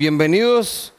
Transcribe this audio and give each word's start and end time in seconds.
bienvenidos. 0.00 0.94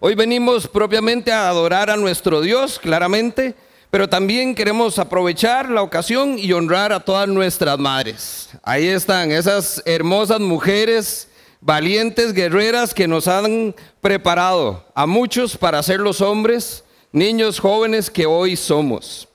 Hoy 0.00 0.16
venimos 0.16 0.66
propiamente 0.66 1.30
a 1.30 1.48
adorar 1.48 1.88
a 1.88 1.96
nuestro 1.96 2.40
Dios, 2.40 2.80
claramente, 2.80 3.54
pero 3.92 4.08
también 4.08 4.56
queremos 4.56 4.98
aprovechar 4.98 5.70
la 5.70 5.82
ocasión 5.82 6.36
y 6.36 6.52
honrar 6.52 6.92
a 6.92 6.98
todas 6.98 7.28
nuestras 7.28 7.78
madres. 7.78 8.48
Ahí 8.64 8.88
están 8.88 9.30
esas 9.30 9.80
hermosas 9.86 10.40
mujeres, 10.40 11.28
valientes 11.60 12.32
guerreras 12.32 12.92
que 12.92 13.06
nos 13.06 13.28
han 13.28 13.72
preparado 14.00 14.84
a 14.96 15.06
muchos 15.06 15.56
para 15.56 15.80
ser 15.84 16.00
los 16.00 16.20
hombres, 16.20 16.82
niños 17.12 17.60
jóvenes 17.60 18.10
que 18.10 18.26
hoy 18.26 18.56
somos. 18.56 19.28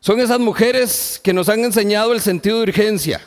Son 0.00 0.20
esas 0.20 0.40
mujeres 0.40 1.20
que 1.22 1.34
nos 1.34 1.50
han 1.50 1.62
enseñado 1.62 2.14
el 2.14 2.22
sentido 2.22 2.56
de 2.56 2.62
urgencia. 2.62 3.20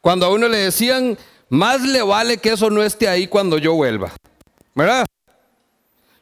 Cuando 0.00 0.26
a 0.26 0.30
uno 0.30 0.46
le 0.46 0.58
decían, 0.58 1.18
más 1.48 1.82
le 1.82 2.02
vale 2.02 2.38
que 2.38 2.50
eso 2.50 2.70
no 2.70 2.82
esté 2.82 3.08
ahí 3.08 3.26
cuando 3.26 3.58
yo 3.58 3.74
vuelva. 3.74 4.12
¿Verdad? 4.74 5.06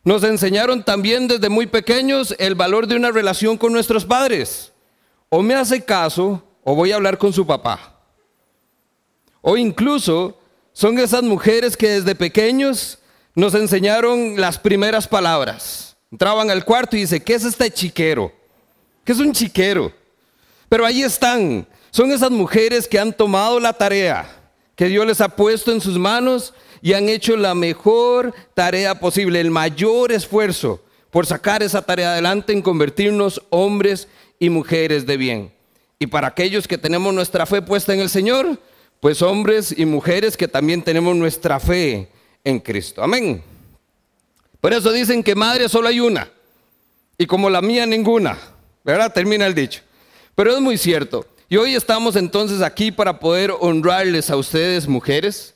Nos 0.05 0.23
enseñaron 0.23 0.85
también 0.85 1.29
desde 1.29 1.49
muy 1.49 1.67
pequeños 1.67 2.35
el 2.39 2.55
valor 2.55 2.87
de 2.87 2.97
una 2.97 3.11
relación 3.11 3.57
con 3.57 3.73
nuestros 3.73 4.05
padres. 4.05 4.71
O 5.31 5.43
me 5.43 5.55
hace 5.55 5.83
caso 5.83 6.43
o 6.63 6.75
voy 6.75 6.93
a 6.93 6.97
hablar 6.97 7.17
con 7.17 7.33
su 7.33 7.47
papá. 7.47 7.99
O 9.41 9.57
incluso 9.57 10.39
son 10.73 10.99
esas 10.99 11.23
mujeres 11.23 11.77
que 11.77 11.89
desde 11.89 12.15
pequeños 12.15 12.99
nos 13.35 13.55
enseñaron 13.55 14.39
las 14.39 14.59
primeras 14.59 15.09
palabras. 15.09 15.97
Entraban 16.13 16.51
al 16.51 16.65
cuarto 16.65 16.97
y 16.97 17.01
dice, 17.01 17.23
¿qué 17.23 17.35
es 17.35 17.45
este 17.45 17.71
chiquero? 17.71 18.31
¿Qué 19.05 19.13
es 19.13 19.19
un 19.19 19.33
chiquero? 19.33 19.93
Pero 20.69 20.85
ahí 20.85 21.03
están. 21.03 21.67
Son 21.91 22.13
esas 22.13 22.31
mujeres 22.31 22.87
que 22.87 22.99
han 22.99 23.13
tomado 23.13 23.59
la 23.59 23.73
tarea 23.73 24.44
que 24.77 24.87
Dios 24.87 25.07
les 25.07 25.21
ha 25.21 25.29
puesto 25.31 25.73
en 25.73 25.81
sus 25.81 25.99
manos 25.99 26.55
y 26.83 26.93
han 26.93 27.09
hecho 27.09 27.37
la 27.37 27.55
mejor 27.55 28.35
tarea 28.55 28.99
posible, 28.99 29.41
el 29.41 29.51
mayor 29.51 30.13
esfuerzo 30.13 30.83
por 31.11 31.27
sacar 31.27 31.63
esa 31.63 31.83
tarea 31.83 32.13
adelante 32.13 32.53
en 32.53 32.63
convertirnos 32.63 33.41
hombres 33.51 34.09
y 34.39 34.51
mujeres 34.51 35.07
de 35.07 35.17
bien. 35.17 35.53
Y 35.99 36.09
para 36.09 36.29
aquellos 36.29 36.67
que 36.67 36.77
tenemos 36.77 37.15
nuestra 37.15 37.47
fe 37.47 37.63
puesta 37.63 37.95
en 37.95 38.01
el 38.01 38.11
Señor, 38.11 38.59
pues 39.01 39.23
hombres 39.23 39.75
y 39.77 39.87
mujeres 39.87 40.37
que 40.37 40.49
también 40.49 40.83
tenemos 40.83 41.15
nuestra 41.15 41.61
fe 41.61 42.09
en 42.43 42.59
Cristo. 42.59 43.03
Amén. 43.03 43.43
Por 44.61 44.73
eso 44.73 44.93
dicen 44.93 45.23
que 45.23 45.35
madre 45.35 45.69
solo 45.69 45.89
hay 45.89 46.01
una 46.01 46.31
y 47.17 47.27
como 47.27 47.49
la 47.49 47.63
mía 47.63 47.87
ninguna. 47.87 48.37
¿Verdad? 48.85 49.13
Termina 49.13 49.47
el 49.47 49.55
dicho. 49.55 49.81
Pero 50.35 50.55
es 50.55 50.61
muy 50.61 50.77
cierto. 50.77 51.27
Y 51.47 51.59
hoy 51.59 51.75
estamos 51.75 52.17
entonces 52.17 52.63
aquí 52.63 52.91
para 52.91 53.19
poder 53.21 53.53
honrarles 53.61 54.31
a 54.31 54.37
ustedes, 54.37 54.89
mujeres, 54.89 55.55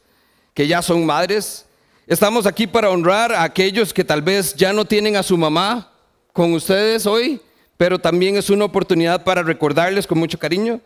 que 0.53 0.67
ya 0.67 0.83
son 0.83 1.07
madres. 1.07 1.65
Estamos 2.07 2.45
aquí 2.45 2.67
para 2.67 2.91
honrar 2.91 3.33
a 3.33 3.43
aquellos 3.43 3.95
que 3.95 4.05
tal 4.05 4.21
vez 4.21 4.55
ya 4.55 4.75
no 4.75 4.85
tienen 4.85 5.17
a 5.17 5.23
su 5.23 5.39
mamá 5.39 5.91
con 6.35 6.53
ustedes 6.53 7.07
hoy, 7.07 7.41
pero 7.79 7.99
también 7.99 8.37
es 8.37 8.51
una 8.51 8.67
oportunidad 8.67 9.25
para 9.25 9.43
recordarles 9.43 10.07
con 10.07 10.19
mucho 10.19 10.39
cariño. 10.39 10.79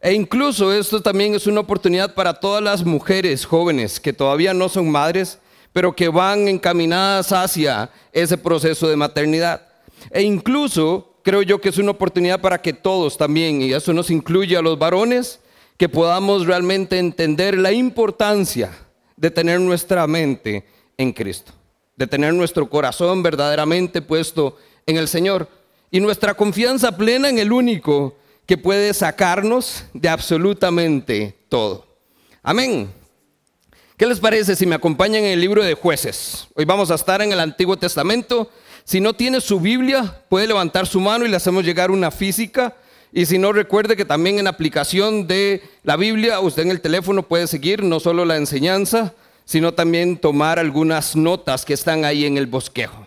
E 0.00 0.12
incluso 0.12 0.72
esto 0.72 1.02
también 1.02 1.34
es 1.34 1.48
una 1.48 1.60
oportunidad 1.60 2.14
para 2.14 2.34
todas 2.34 2.62
las 2.62 2.84
mujeres 2.84 3.44
jóvenes 3.44 3.98
que 3.98 4.12
todavía 4.12 4.54
no 4.54 4.68
son 4.68 4.88
madres, 4.88 5.38
pero 5.72 5.96
que 5.96 6.08
van 6.08 6.46
encaminadas 6.46 7.32
hacia 7.32 7.90
ese 8.12 8.38
proceso 8.38 8.86
de 8.86 8.94
maternidad. 8.94 9.62
E 10.10 10.22
incluso 10.22 11.13
creo 11.24 11.42
yo 11.42 11.60
que 11.60 11.70
es 11.70 11.78
una 11.78 11.90
oportunidad 11.90 12.40
para 12.40 12.60
que 12.60 12.74
todos 12.74 13.16
también, 13.16 13.62
y 13.62 13.72
eso 13.72 13.92
nos 13.92 14.10
incluye 14.10 14.56
a 14.56 14.62
los 14.62 14.78
varones, 14.78 15.40
que 15.76 15.88
podamos 15.88 16.46
realmente 16.46 16.98
entender 16.98 17.58
la 17.58 17.72
importancia 17.72 18.70
de 19.16 19.30
tener 19.30 19.58
nuestra 19.58 20.06
mente 20.06 20.64
en 20.98 21.12
Cristo, 21.12 21.52
de 21.96 22.06
tener 22.06 22.34
nuestro 22.34 22.68
corazón 22.68 23.22
verdaderamente 23.22 24.02
puesto 24.02 24.56
en 24.86 24.98
el 24.98 25.08
Señor 25.08 25.48
y 25.90 25.98
nuestra 25.98 26.34
confianza 26.34 26.96
plena 26.96 27.28
en 27.28 27.38
el 27.38 27.52
único 27.52 28.16
que 28.46 28.58
puede 28.58 28.92
sacarnos 28.92 29.84
de 29.94 30.10
absolutamente 30.10 31.34
todo. 31.48 31.86
Amén. 32.42 32.92
¿Qué 33.96 34.06
les 34.06 34.20
parece 34.20 34.54
si 34.54 34.66
me 34.66 34.74
acompañan 34.74 35.24
en 35.24 35.32
el 35.32 35.40
libro 35.40 35.64
de 35.64 35.74
jueces? 35.74 36.48
Hoy 36.54 36.66
vamos 36.66 36.90
a 36.90 36.96
estar 36.96 37.22
en 37.22 37.32
el 37.32 37.40
Antiguo 37.40 37.76
Testamento 37.76 38.50
si 38.84 39.00
no 39.00 39.14
tiene 39.14 39.40
su 39.40 39.60
Biblia, 39.60 40.20
puede 40.28 40.46
levantar 40.46 40.86
su 40.86 41.00
mano 41.00 41.24
y 41.24 41.28
le 41.28 41.36
hacemos 41.36 41.64
llegar 41.64 41.90
una 41.90 42.10
física. 42.10 42.76
Y 43.12 43.26
si 43.26 43.38
no, 43.38 43.52
recuerde 43.52 43.96
que 43.96 44.04
también 44.04 44.38
en 44.38 44.46
aplicación 44.46 45.26
de 45.26 45.62
la 45.84 45.96
Biblia, 45.96 46.40
usted 46.40 46.62
en 46.62 46.70
el 46.70 46.82
teléfono 46.82 47.22
puede 47.22 47.46
seguir 47.46 47.82
no 47.82 47.98
solo 47.98 48.24
la 48.24 48.36
enseñanza, 48.36 49.14
sino 49.46 49.72
también 49.72 50.18
tomar 50.18 50.58
algunas 50.58 51.16
notas 51.16 51.64
que 51.64 51.72
están 51.72 52.04
ahí 52.04 52.26
en 52.26 52.36
el 52.36 52.46
bosquejo. 52.46 53.06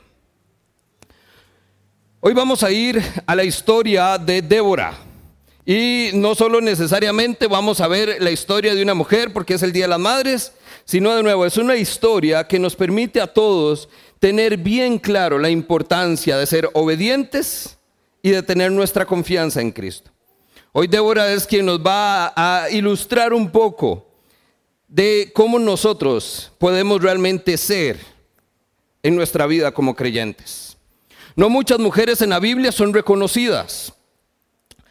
Hoy 2.20 2.34
vamos 2.34 2.64
a 2.64 2.72
ir 2.72 3.02
a 3.28 3.36
la 3.36 3.44
historia 3.44 4.18
de 4.18 4.42
Débora. 4.42 4.96
Y 5.64 6.12
no 6.14 6.34
solo 6.34 6.62
necesariamente 6.62 7.46
vamos 7.46 7.82
a 7.82 7.88
ver 7.88 8.18
la 8.22 8.32
historia 8.32 8.74
de 8.74 8.82
una 8.82 8.94
mujer 8.94 9.34
porque 9.34 9.54
es 9.54 9.64
el 9.64 9.74
Día 9.74 9.84
de 9.84 9.90
las 9.90 10.00
Madres, 10.00 10.54
sino 10.86 11.14
de 11.14 11.22
nuevo 11.22 11.46
es 11.46 11.58
una 11.58 11.76
historia 11.76 12.48
que 12.48 12.58
nos 12.58 12.76
permite 12.76 13.20
a 13.20 13.28
todos 13.28 13.90
tener 14.20 14.58
bien 14.58 15.00
claro 15.00 15.38
la 15.38 15.50
importancia 15.50 16.38
de 16.38 16.46
ser 16.46 16.70
obedientes 16.74 17.78
y 18.22 18.32
de 18.32 18.44
tener 18.44 18.72
nuestra 18.72 19.06
confianza 19.06 19.62
en 19.62 19.72
Cristo. 19.72 20.12
Hoy 20.72 20.88
Débora 20.88 21.32
es 21.32 21.46
quien 21.46 21.66
nos 21.66 21.80
va 21.80 22.34
a 22.36 22.70
ilustrar 22.70 23.34
un 23.34 23.50
poco 23.50 24.08
de 24.88 25.32
cómo 25.34 25.60
nosotros 25.60 26.52
podemos 26.58 27.02
realmente 27.02 27.58
ser 27.58 28.00
en 29.04 29.16
nuestra 29.16 29.46
vida 29.48 29.72
como 29.72 29.96
creyentes. 29.96 30.78
No 31.36 31.50
muchas 31.50 31.80
mujeres 31.80 32.22
en 32.22 32.32
la 32.32 32.40
Biblia 32.40 32.72
son 32.72 32.94
reconocidas. 32.94 33.94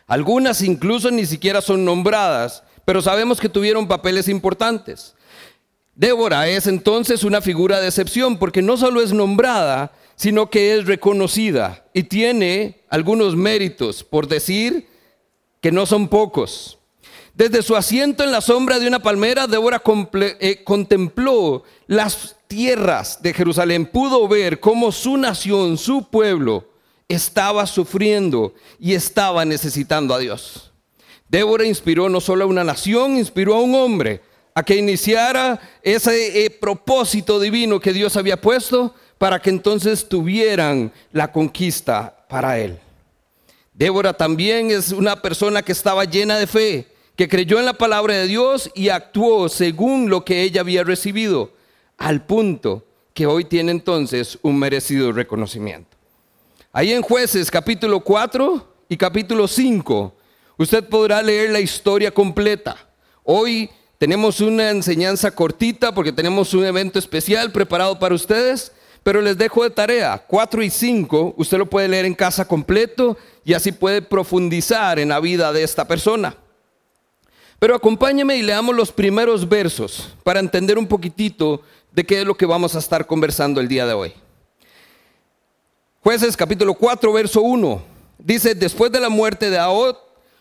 Algunas 0.06 0.62
incluso 0.62 1.10
ni 1.10 1.26
siquiera 1.26 1.60
son 1.60 1.84
nombradas, 1.84 2.62
pero 2.84 3.02
sabemos 3.02 3.40
que 3.40 3.48
tuvieron 3.48 3.88
papeles 3.88 4.28
importantes. 4.28 5.15
Débora 5.96 6.46
es 6.46 6.66
entonces 6.66 7.24
una 7.24 7.40
figura 7.40 7.80
de 7.80 7.88
excepción 7.88 8.36
porque 8.36 8.60
no 8.60 8.76
solo 8.76 9.00
es 9.00 9.14
nombrada, 9.14 9.92
sino 10.14 10.50
que 10.50 10.76
es 10.76 10.84
reconocida 10.84 11.86
y 11.94 12.02
tiene 12.02 12.82
algunos 12.90 13.34
méritos, 13.34 14.04
por 14.04 14.28
decir 14.28 14.86
que 15.62 15.72
no 15.72 15.86
son 15.86 16.08
pocos. 16.08 16.78
Desde 17.32 17.62
su 17.62 17.76
asiento 17.76 18.22
en 18.22 18.30
la 18.30 18.42
sombra 18.42 18.78
de 18.78 18.86
una 18.86 18.98
palmera, 19.00 19.46
Débora 19.46 19.82
eh, 20.12 20.62
contempló 20.64 21.64
las 21.86 22.36
tierras 22.46 23.22
de 23.22 23.32
Jerusalén, 23.32 23.86
pudo 23.86 24.28
ver 24.28 24.60
cómo 24.60 24.92
su 24.92 25.16
nación, 25.16 25.78
su 25.78 26.10
pueblo, 26.10 26.68
estaba 27.08 27.66
sufriendo 27.66 28.52
y 28.78 28.92
estaba 28.92 29.46
necesitando 29.46 30.12
a 30.12 30.18
Dios. 30.18 30.72
Débora 31.30 31.64
inspiró 31.64 32.10
no 32.10 32.20
solo 32.20 32.44
a 32.44 32.48
una 32.48 32.64
nación, 32.64 33.16
inspiró 33.16 33.54
a 33.54 33.62
un 33.62 33.74
hombre 33.74 34.20
a 34.56 34.62
que 34.62 34.74
iniciara 34.74 35.60
ese 35.82 36.46
eh, 36.46 36.48
propósito 36.48 37.38
divino 37.38 37.78
que 37.78 37.92
Dios 37.92 38.16
había 38.16 38.40
puesto 38.40 38.94
para 39.18 39.38
que 39.38 39.50
entonces 39.50 40.08
tuvieran 40.08 40.90
la 41.12 41.30
conquista 41.30 42.24
para 42.26 42.58
él. 42.58 42.78
Débora 43.74 44.14
también 44.14 44.70
es 44.70 44.92
una 44.92 45.20
persona 45.20 45.60
que 45.60 45.72
estaba 45.72 46.06
llena 46.06 46.38
de 46.38 46.46
fe, 46.46 46.88
que 47.16 47.28
creyó 47.28 47.58
en 47.58 47.66
la 47.66 47.74
palabra 47.74 48.14
de 48.14 48.26
Dios 48.26 48.70
y 48.74 48.88
actuó 48.88 49.50
según 49.50 50.08
lo 50.08 50.24
que 50.24 50.40
ella 50.40 50.62
había 50.62 50.84
recibido, 50.84 51.52
al 51.98 52.24
punto 52.24 52.86
que 53.12 53.26
hoy 53.26 53.44
tiene 53.44 53.72
entonces 53.72 54.38
un 54.40 54.58
merecido 54.58 55.12
reconocimiento. 55.12 55.98
Ahí 56.72 56.94
en 56.94 57.02
jueces 57.02 57.50
capítulo 57.50 58.00
4 58.00 58.66
y 58.88 58.96
capítulo 58.96 59.48
5, 59.48 60.14
usted 60.56 60.88
podrá 60.88 61.22
leer 61.22 61.50
la 61.50 61.60
historia 61.60 62.10
completa. 62.10 62.74
Hoy 63.22 63.68
tenemos 63.98 64.40
una 64.40 64.70
enseñanza 64.70 65.30
cortita 65.30 65.94
porque 65.94 66.12
tenemos 66.12 66.52
un 66.54 66.64
evento 66.64 66.98
especial 66.98 67.50
preparado 67.50 67.98
para 67.98 68.14
ustedes, 68.14 68.72
pero 69.02 69.20
les 69.22 69.38
dejo 69.38 69.62
de 69.62 69.70
tarea 69.70 70.22
4 70.26 70.62
y 70.62 70.70
5, 70.70 71.34
usted 71.36 71.58
lo 71.58 71.66
puede 71.66 71.88
leer 71.88 72.04
en 72.04 72.14
casa 72.14 72.46
completo 72.46 73.16
y 73.44 73.54
así 73.54 73.72
puede 73.72 74.02
profundizar 74.02 74.98
en 74.98 75.08
la 75.08 75.20
vida 75.20 75.52
de 75.52 75.62
esta 75.62 75.86
persona. 75.86 76.36
Pero 77.58 77.74
acompáñeme 77.74 78.36
y 78.36 78.42
leamos 78.42 78.76
los 78.76 78.92
primeros 78.92 79.48
versos 79.48 80.14
para 80.22 80.40
entender 80.40 80.76
un 80.76 80.86
poquitito 80.86 81.62
de 81.92 82.04
qué 82.04 82.20
es 82.20 82.26
lo 82.26 82.36
que 82.36 82.44
vamos 82.44 82.74
a 82.74 82.80
estar 82.80 83.06
conversando 83.06 83.60
el 83.60 83.68
día 83.68 83.86
de 83.86 83.94
hoy. 83.94 84.12
Jueces 86.02 86.36
capítulo 86.36 86.74
4, 86.74 87.12
verso 87.12 87.40
1. 87.40 87.82
Dice, 88.18 88.54
después 88.54 88.92
de 88.92 89.00
la 89.00 89.08
muerte 89.08 89.48
de 89.48 89.58
Ahod, 89.58 89.96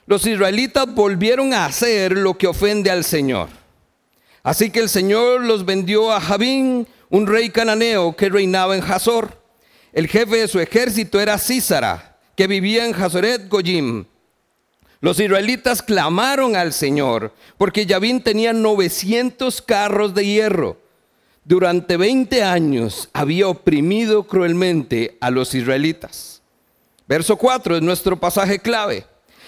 los 0.06 0.25
israelitas 0.25 0.94
volvieron 0.94 1.54
a 1.54 1.66
hacer 1.66 2.12
lo 2.13 2.38
que 2.38 2.48
ofende 2.48 2.90
al 2.92 3.04
Señor. 3.04 3.50
Así 4.44 4.69
que 4.69 4.80
el 4.80 4.90
Señor 4.90 5.42
los 5.42 5.66
vendió 5.66 6.12
a 6.12 6.22
Jabín, 6.22 6.88
un 7.10 7.28
rey 7.28 7.50
cananeo 7.50 8.16
que 8.16 8.30
reinaba 8.30 8.75
en 8.75 8.84
Hazor. 8.84 9.42
El 9.92 10.07
jefe 10.07 10.38
de 10.38 10.48
su 10.48 10.60
ejército 10.60 11.19
era 11.19 11.38
Císara, 11.38 12.18
que 12.36 12.48
vivía 12.48 12.86
en 12.86 12.94
Hazoret 12.94 13.50
Goyim. 13.50 14.06
Los 15.02 15.19
israelitas 15.19 15.81
clamaron 15.81 16.56
al 16.56 16.74
Señor, 16.74 17.34
porque 17.57 17.86
Jabín 17.88 18.22
tenía 18.22 18.54
900 18.54 19.62
carros 19.62 20.13
de 20.13 20.25
hierro 20.25 20.86
durante 21.46 21.96
20 21.96 22.42
años 22.42 23.07
había 23.13 23.48
oprimido 23.48 24.24
cruelmente 24.24 25.16
a 25.22 25.30
los 25.30 25.54
israelitas. 25.54 26.42
Verso 27.07 27.38
4 27.38 27.78
es 27.78 27.81
nuestro 27.84 28.19
pasaje 28.19 28.57
clave. 28.57 29.06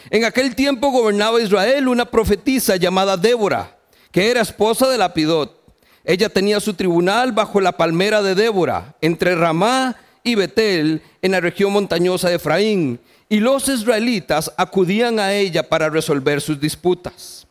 En 0.09 0.23
aquel 0.23 0.55
tiempo 0.55 0.89
gobernaba 0.89 1.41
Israel 1.41 1.87
una 1.87 2.05
profetisa 2.05 2.77
llamada 2.77 3.17
Débora, 3.17 3.77
que 4.11 4.29
era 4.31 4.41
esposa 4.41 4.87
de 4.87 4.97
Lapidot. 4.97 5.57
Ella 6.05 6.29
tenía 6.29 6.59
su 6.61 6.73
tribunal 6.73 7.33
bajo 7.33 7.59
la 7.59 7.73
palmera 7.73 8.21
de 8.21 8.33
Débora, 8.33 8.95
entre 9.01 9.35
Ramá 9.35 9.97
y 10.23 10.35
Betel, 10.35 11.01
en 11.21 11.31
la 11.31 11.41
región 11.41 11.73
montañosa 11.73 12.29
de 12.29 12.35
Efraín, 12.35 12.99
y 13.27 13.39
los 13.41 13.67
israelitas 13.67 14.51
acudían 14.55 15.19
a 15.19 15.33
ella 15.33 15.67
para 15.67 15.89
resolver 15.89 16.39
sus 16.39 16.59
disputas. 16.59 17.45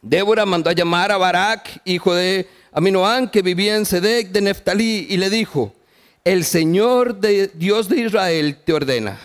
Débora 0.00 0.46
mandó 0.46 0.70
a 0.70 0.74
llamar 0.74 1.12
a 1.12 1.18
Barak, 1.18 1.82
hijo 1.84 2.14
de 2.14 2.48
Aminoán, 2.72 3.28
que 3.28 3.42
vivía 3.42 3.76
en 3.76 3.84
Sedec 3.84 4.30
de 4.30 4.40
Neftalí, 4.40 5.06
y 5.10 5.18
le 5.18 5.28
dijo, 5.28 5.74
el 6.24 6.44
Señor 6.44 7.20
de 7.20 7.48
Dios 7.48 7.90
de 7.90 8.00
Israel 8.00 8.58
te 8.64 8.72
ordena, 8.72 9.18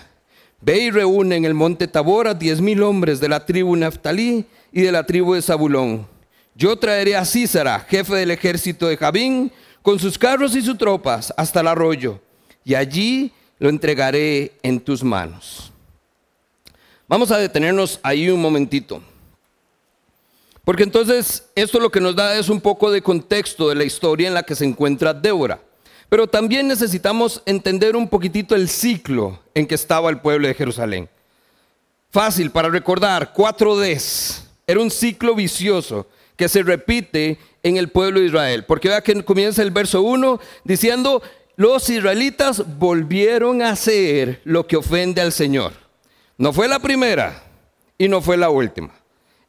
ve 0.66 0.80
y 0.80 0.92
reúne 0.92 1.36
en 1.36 1.46
el 1.46 1.54
monte 1.54 1.88
Tabor 1.88 2.28
a 2.28 2.34
diez 2.34 2.60
mil 2.60 2.82
hombres 2.82 3.20
de 3.20 3.30
la 3.30 3.46
tribu 3.46 3.76
Neftalí 3.76 4.46
y 4.72 4.82
de 4.82 4.92
la 4.92 5.06
tribu 5.06 5.36
de 5.36 5.44
Zabulón. 5.44 6.08
Yo 6.56 6.76
traeré 6.76 7.16
a 7.16 7.24
Císara, 7.24 7.82
jefe 7.82 8.16
del 8.16 8.32
ejército 8.32 8.88
de 8.88 8.98
Jabín, 8.98 9.52
con 9.84 10.00
sus 10.00 10.18
carros 10.18 10.56
y 10.56 10.64
sus 10.64 10.76
tropas 10.76 11.32
hasta 11.38 11.60
el 11.60 11.68
arroyo, 11.68 12.20
y 12.64 12.74
allí 12.74 13.32
lo 13.60 13.70
entregaré 13.70 14.54
en 14.64 14.80
tus 14.80 15.04
manos. 15.04 15.72
Vamos 17.08 17.30
a 17.30 17.38
detenernos 17.38 18.00
ahí 18.02 18.28
un 18.30 18.42
momentito. 18.42 19.04
Porque 20.64 20.82
entonces 20.82 21.48
esto 21.54 21.80
lo 21.80 21.92
que 21.92 22.02
nos 22.02 22.16
da 22.16 22.36
es 22.40 22.50
un 22.50 22.60
poco 22.60 22.90
de 22.90 23.04
contexto 23.04 23.70
de 23.70 23.76
la 23.76 23.84
historia 23.84 24.28
en 24.28 24.34
la 24.34 24.42
que 24.42 24.56
se 24.56 24.66
encuentra 24.66 25.14
Débora. 25.14 25.60
Pero 26.10 26.28
también 26.28 26.68
necesitamos 26.68 27.42
entender 27.46 27.96
un 27.96 28.08
poquitito 28.08 28.56
el 28.56 28.70
ciclo 28.70 29.40
en 29.54 29.66
que 29.66 29.76
estaba 29.76 30.10
el 30.10 30.22
pueblo 30.22 30.48
de 30.48 30.54
Jerusalén. 30.54 31.10
Fácil 32.12 32.52
para 32.52 32.70
recordar, 32.70 33.34
cuatro 33.34 33.76
Ds. 33.76 34.48
Era 34.68 34.80
un 34.80 34.92
ciclo 34.92 35.36
vicioso 35.36 36.08
que 36.36 36.50
se 36.50 36.64
repite 36.64 37.38
en 37.64 37.78
el 37.78 37.90
pueblo 37.90 38.20
de 38.20 38.28
Israel. 38.28 38.64
Porque 38.66 38.90
vea 38.90 39.02
que 39.02 39.24
comienza 39.24 39.62
el 39.62 39.72
verso 39.72 40.02
1 40.02 40.40
diciendo, 40.64 41.22
los 41.56 41.90
israelitas 41.90 42.64
volvieron 42.78 43.62
a 43.62 43.72
hacer 43.72 44.42
lo 44.44 44.68
que 44.68 44.78
ofende 44.78 45.22
al 45.22 45.32
Señor. 45.32 45.74
No 46.38 46.52
fue 46.54 46.68
la 46.68 46.80
primera 46.80 47.44
y 47.98 48.08
no 48.08 48.22
fue 48.22 48.38
la 48.38 48.50
última. 48.50 48.94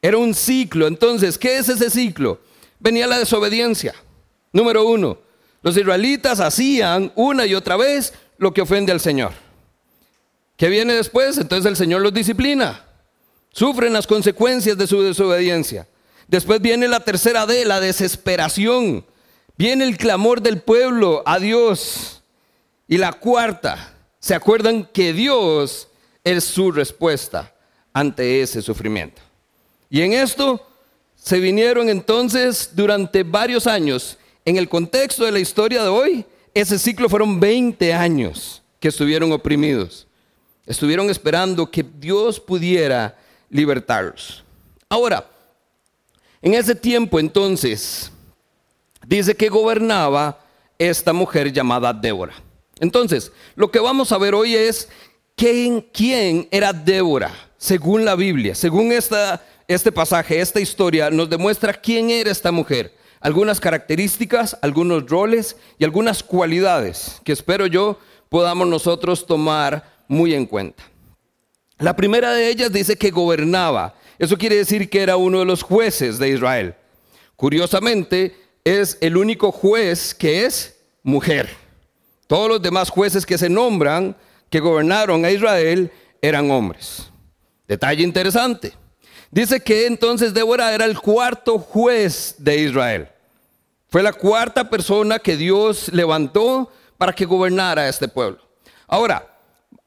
Era 0.00 0.18
un 0.18 0.34
ciclo. 0.34 0.86
Entonces, 0.86 1.36
¿qué 1.36 1.58
es 1.58 1.68
ese 1.68 1.90
ciclo? 1.90 2.40
Venía 2.78 3.06
la 3.06 3.18
desobediencia. 3.18 3.94
Número 4.52 4.86
uno, 4.86 5.18
los 5.66 5.76
israelitas 5.76 6.38
hacían 6.38 7.10
una 7.16 7.44
y 7.44 7.52
otra 7.52 7.76
vez 7.76 8.14
lo 8.38 8.54
que 8.54 8.60
ofende 8.60 8.92
al 8.92 9.00
Señor. 9.00 9.32
¿Qué 10.56 10.68
viene 10.68 10.94
después? 10.94 11.38
Entonces 11.38 11.68
el 11.68 11.74
Señor 11.74 12.02
los 12.02 12.14
disciplina. 12.14 12.84
Sufren 13.50 13.92
las 13.92 14.06
consecuencias 14.06 14.78
de 14.78 14.86
su 14.86 15.02
desobediencia. 15.02 15.88
Después 16.28 16.60
viene 16.60 16.86
la 16.86 17.00
tercera 17.00 17.46
D, 17.46 17.64
la 17.64 17.80
desesperación. 17.80 19.04
Viene 19.58 19.82
el 19.82 19.96
clamor 19.96 20.40
del 20.40 20.60
pueblo 20.60 21.24
a 21.26 21.40
Dios. 21.40 22.22
Y 22.86 22.98
la 22.98 23.14
cuarta, 23.14 23.92
¿se 24.20 24.36
acuerdan 24.36 24.84
que 24.84 25.12
Dios 25.12 25.88
es 26.22 26.44
su 26.44 26.70
respuesta 26.70 27.52
ante 27.92 28.40
ese 28.40 28.62
sufrimiento? 28.62 29.20
Y 29.90 30.02
en 30.02 30.12
esto 30.12 30.64
se 31.16 31.40
vinieron 31.40 31.88
entonces 31.88 32.70
durante 32.72 33.24
varios 33.24 33.66
años. 33.66 34.16
En 34.46 34.56
el 34.56 34.68
contexto 34.68 35.26
de 35.26 35.32
la 35.32 35.38
historia 35.38 35.82
de 35.82 35.88
hoy, 35.88 36.24
ese 36.54 36.78
ciclo 36.78 37.10
fueron 37.10 37.38
20 37.38 37.92
años 37.92 38.62
que 38.80 38.88
estuvieron 38.88 39.30
oprimidos. 39.32 40.06
Estuvieron 40.64 41.10
esperando 41.10 41.70
que 41.70 41.82
Dios 41.82 42.40
pudiera 42.40 43.18
libertarlos. 43.50 44.42
Ahora, 44.88 45.28
en 46.40 46.54
ese 46.54 46.74
tiempo 46.74 47.20
entonces, 47.20 48.10
dice 49.06 49.34
que 49.34 49.50
gobernaba 49.50 50.40
esta 50.78 51.12
mujer 51.12 51.52
llamada 51.52 51.92
Débora. 51.92 52.34
Entonces, 52.80 53.30
lo 53.54 53.70
que 53.70 53.80
vamos 53.80 54.10
a 54.12 54.18
ver 54.18 54.34
hoy 54.34 54.54
es 54.54 54.88
quién, 55.34 55.82
quién 55.92 56.48
era 56.50 56.72
Débora, 56.72 57.34
según 57.58 58.04
la 58.04 58.14
Biblia, 58.14 58.54
según 58.54 58.92
esta 58.92 59.44
este 59.68 59.90
pasaje, 59.90 60.40
esta 60.40 60.60
historia, 60.60 61.10
nos 61.10 61.28
demuestra 61.28 61.72
quién 61.72 62.10
era 62.10 62.30
esta 62.30 62.52
mujer, 62.52 62.94
algunas 63.26 63.58
características, 63.58 64.56
algunos 64.62 65.10
roles 65.10 65.56
y 65.80 65.84
algunas 65.84 66.22
cualidades 66.22 67.20
que 67.24 67.32
espero 67.32 67.66
yo 67.66 67.98
podamos 68.28 68.68
nosotros 68.68 69.26
tomar 69.26 69.82
muy 70.06 70.32
en 70.32 70.46
cuenta. 70.46 70.84
La 71.78 71.96
primera 71.96 72.32
de 72.34 72.48
ellas 72.48 72.72
dice 72.72 72.94
que 72.94 73.10
gobernaba. 73.10 73.96
Eso 74.20 74.38
quiere 74.38 74.54
decir 74.54 74.88
que 74.88 75.02
era 75.02 75.16
uno 75.16 75.40
de 75.40 75.44
los 75.44 75.64
jueces 75.64 76.20
de 76.20 76.28
Israel. 76.28 76.76
Curiosamente, 77.34 78.36
es 78.62 78.96
el 79.00 79.16
único 79.16 79.50
juez 79.50 80.14
que 80.14 80.44
es 80.44 80.76
mujer. 81.02 81.48
Todos 82.28 82.48
los 82.48 82.62
demás 82.62 82.90
jueces 82.90 83.26
que 83.26 83.38
se 83.38 83.48
nombran, 83.48 84.16
que 84.50 84.60
gobernaron 84.60 85.24
a 85.24 85.32
Israel, 85.32 85.90
eran 86.22 86.48
hombres. 86.52 87.10
Detalle 87.66 88.04
interesante. 88.04 88.72
Dice 89.32 89.58
que 89.58 89.86
entonces 89.86 90.32
Débora 90.32 90.72
era 90.72 90.84
el 90.84 90.96
cuarto 91.00 91.58
juez 91.58 92.36
de 92.38 92.58
Israel. 92.58 93.08
Fue 93.88 94.02
la 94.02 94.12
cuarta 94.12 94.68
persona 94.68 95.18
que 95.18 95.36
Dios 95.36 95.88
levantó 95.92 96.70
para 96.98 97.12
que 97.12 97.24
gobernara 97.24 97.82
a 97.82 97.88
este 97.88 98.08
pueblo. 98.08 98.38
Ahora, 98.86 99.26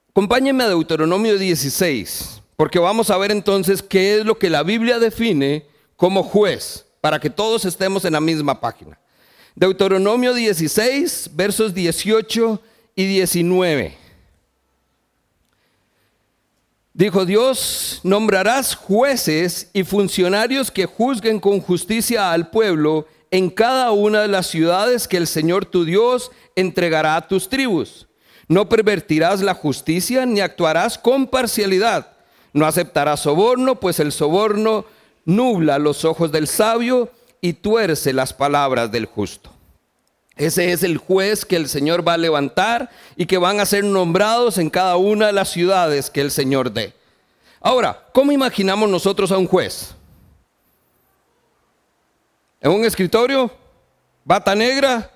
acompáñenme 0.09 0.63
a 0.63 0.69
Deuteronomio 0.69 1.37
16, 1.37 2.41
porque 2.55 2.79
vamos 2.79 3.09
a 3.09 3.17
ver 3.17 3.31
entonces 3.31 3.81
qué 3.81 4.19
es 4.19 4.25
lo 4.25 4.37
que 4.37 4.49
la 4.49 4.63
Biblia 4.63 4.99
define 4.99 5.65
como 5.95 6.23
juez, 6.23 6.85
para 7.01 7.19
que 7.19 7.29
todos 7.29 7.65
estemos 7.65 8.05
en 8.05 8.13
la 8.13 8.21
misma 8.21 8.59
página. 8.59 8.97
Deuteronomio 9.55 10.33
16, 10.33 11.31
versos 11.33 11.73
18 11.73 12.61
y 12.95 13.05
19. 13.05 13.97
Dijo 16.93 17.25
Dios, 17.25 18.01
nombrarás 18.03 18.75
jueces 18.75 19.69
y 19.73 19.83
funcionarios 19.83 20.69
que 20.69 20.85
juzguen 20.85 21.39
con 21.39 21.61
justicia 21.61 22.31
al 22.31 22.49
pueblo 22.49 23.07
en 23.31 23.49
cada 23.49 23.91
una 23.91 24.21
de 24.21 24.27
las 24.27 24.47
ciudades 24.47 25.07
que 25.07 25.17
el 25.17 25.27
Señor 25.27 25.65
tu 25.65 25.85
Dios 25.85 26.31
entregará 26.55 27.15
a 27.15 27.27
tus 27.27 27.49
tribus. 27.49 28.07
No 28.47 28.67
pervertirás 28.67 29.41
la 29.41 29.53
justicia 29.53 30.25
ni 30.25 30.39
actuarás 30.39 30.97
con 30.97 31.27
parcialidad. 31.27 32.07
No 32.51 32.65
aceptarás 32.65 33.19
soborno, 33.19 33.79
pues 33.79 33.99
el 33.99 34.11
soborno 34.11 34.85
nubla 35.25 35.77
los 35.77 36.03
ojos 36.03 36.31
del 36.31 36.47
sabio 36.47 37.11
y 37.41 37.53
tuerce 37.53 38.11
las 38.11 38.33
palabras 38.33 38.91
del 38.91 39.05
justo. 39.05 39.51
Ese 40.35 40.71
es 40.71 40.83
el 40.83 40.97
juez 40.97 41.45
que 41.45 41.57
el 41.57 41.67
Señor 41.67 42.07
va 42.07 42.13
a 42.13 42.17
levantar 42.17 42.89
y 43.15 43.25
que 43.25 43.37
van 43.37 43.59
a 43.59 43.65
ser 43.65 43.83
nombrados 43.83 44.57
en 44.57 44.69
cada 44.69 44.95
una 44.95 45.27
de 45.27 45.33
las 45.33 45.49
ciudades 45.49 46.09
que 46.09 46.21
el 46.21 46.31
Señor 46.31 46.71
dé. 46.71 46.93
Ahora, 47.59 48.05
¿cómo 48.13 48.31
imaginamos 48.31 48.89
nosotros 48.89 49.31
a 49.31 49.37
un 49.37 49.47
juez? 49.47 49.93
En 52.61 52.71
un 52.71 52.83
escritorio, 52.83 53.51
bata 54.25 54.53
negra 54.53 55.09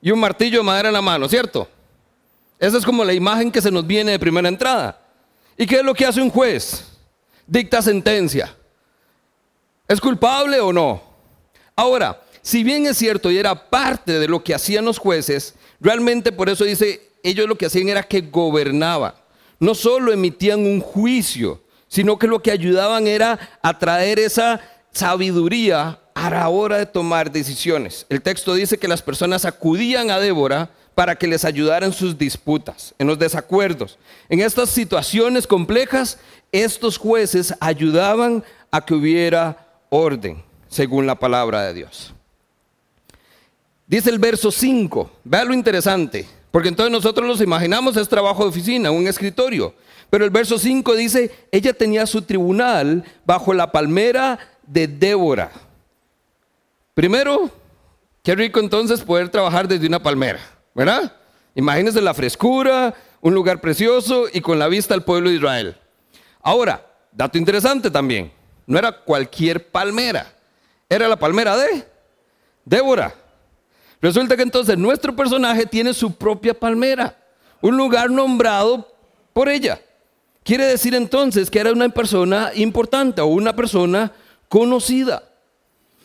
y 0.00 0.10
un 0.10 0.18
martillo 0.18 0.58
de 0.58 0.64
madera 0.64 0.88
en 0.88 0.94
la 0.94 1.02
mano, 1.02 1.28
¿cierto? 1.28 1.68
Esa 2.58 2.78
es 2.78 2.84
como 2.84 3.04
la 3.04 3.12
imagen 3.12 3.50
que 3.50 3.62
se 3.62 3.70
nos 3.70 3.86
viene 3.86 4.12
de 4.12 4.18
primera 4.18 4.48
entrada. 4.48 5.00
¿Y 5.56 5.66
qué 5.66 5.76
es 5.76 5.84
lo 5.84 5.94
que 5.94 6.06
hace 6.06 6.20
un 6.20 6.30
juez? 6.30 6.84
Dicta 7.46 7.82
sentencia. 7.82 8.54
¿Es 9.86 10.00
culpable 10.00 10.60
o 10.60 10.72
no? 10.72 11.02
Ahora, 11.76 12.20
si 12.40 12.64
bien 12.64 12.86
es 12.86 12.96
cierto 12.96 13.30
y 13.30 13.38
era 13.38 13.68
parte 13.70 14.18
de 14.18 14.28
lo 14.28 14.42
que 14.42 14.54
hacían 14.54 14.84
los 14.84 14.98
jueces, 14.98 15.54
realmente 15.80 16.32
por 16.32 16.48
eso 16.48 16.64
dice, 16.64 17.10
ellos 17.22 17.48
lo 17.48 17.56
que 17.56 17.66
hacían 17.66 17.88
era 17.88 18.02
que 18.02 18.22
gobernaban. 18.22 19.14
No 19.60 19.74
solo 19.74 20.12
emitían 20.12 20.60
un 20.60 20.80
juicio, 20.80 21.62
sino 21.86 22.18
que 22.18 22.26
lo 22.26 22.42
que 22.42 22.50
ayudaban 22.50 23.06
era 23.06 23.38
a 23.62 23.78
traer 23.78 24.18
esa 24.18 24.60
sabiduría 24.92 26.00
a 26.14 26.30
la 26.30 26.48
hora 26.48 26.78
de 26.78 26.86
tomar 26.86 27.30
decisiones. 27.30 28.06
El 28.08 28.22
texto 28.22 28.54
dice 28.54 28.78
que 28.78 28.88
las 28.88 29.02
personas 29.02 29.44
acudían 29.44 30.10
a 30.10 30.18
Débora 30.18 30.70
para 30.94 31.16
que 31.16 31.26
les 31.26 31.44
ayudara 31.44 31.86
en 31.86 31.92
sus 31.92 32.18
disputas, 32.18 32.94
en 32.98 33.06
los 33.06 33.18
desacuerdos. 33.18 33.98
En 34.28 34.40
estas 34.40 34.70
situaciones 34.70 35.46
complejas, 35.46 36.18
estos 36.50 36.98
jueces 36.98 37.54
ayudaban 37.60 38.44
a 38.70 38.84
que 38.84 38.94
hubiera 38.94 39.66
orden, 39.88 40.42
según 40.68 41.06
la 41.06 41.14
palabra 41.14 41.62
de 41.62 41.74
Dios. 41.74 42.14
Dice 43.86 44.10
el 44.10 44.18
verso 44.18 44.50
5, 44.50 45.10
vea 45.24 45.44
lo 45.44 45.54
interesante, 45.54 46.26
porque 46.50 46.68
entonces 46.68 46.92
nosotros 46.92 47.26
nos 47.26 47.40
imaginamos 47.40 47.96
es 47.96 48.08
trabajo 48.08 48.42
de 48.42 48.50
oficina, 48.50 48.90
un 48.90 49.06
escritorio. 49.06 49.74
Pero 50.10 50.24
el 50.26 50.30
verso 50.30 50.58
5 50.58 50.94
dice, 50.94 51.30
ella 51.50 51.72
tenía 51.72 52.06
su 52.06 52.22
tribunal 52.22 53.02
bajo 53.24 53.54
la 53.54 53.72
palmera 53.72 54.38
de 54.66 54.86
Débora. 54.86 55.50
Primero, 56.94 57.50
Qué 58.22 58.36
rico 58.36 58.60
entonces 58.60 59.00
poder 59.00 59.28
trabajar 59.30 59.66
desde 59.66 59.88
una 59.88 60.00
palmera, 60.00 60.38
¿verdad? 60.74 61.12
Imagínense 61.56 62.00
la 62.00 62.14
frescura, 62.14 62.94
un 63.20 63.34
lugar 63.34 63.60
precioso 63.60 64.26
y 64.32 64.40
con 64.40 64.60
la 64.60 64.68
vista 64.68 64.94
al 64.94 65.02
pueblo 65.02 65.28
de 65.28 65.36
Israel. 65.36 65.76
Ahora, 66.40 66.86
dato 67.10 67.36
interesante 67.36 67.90
también, 67.90 68.32
no 68.64 68.78
era 68.78 68.92
cualquier 68.92 69.68
palmera, 69.68 70.32
era 70.88 71.08
la 71.08 71.16
palmera 71.16 71.56
de 71.56 71.84
Débora. 72.64 73.12
Resulta 74.00 74.36
que 74.36 74.42
entonces 74.42 74.78
nuestro 74.78 75.16
personaje 75.16 75.66
tiene 75.66 75.92
su 75.92 76.14
propia 76.14 76.54
palmera, 76.54 77.18
un 77.60 77.76
lugar 77.76 78.08
nombrado 78.08 78.88
por 79.32 79.48
ella. 79.48 79.80
Quiere 80.44 80.66
decir 80.66 80.94
entonces 80.94 81.50
que 81.50 81.58
era 81.58 81.72
una 81.72 81.88
persona 81.88 82.52
importante 82.54 83.20
o 83.20 83.26
una 83.26 83.54
persona 83.54 84.12
conocida. 84.48 85.24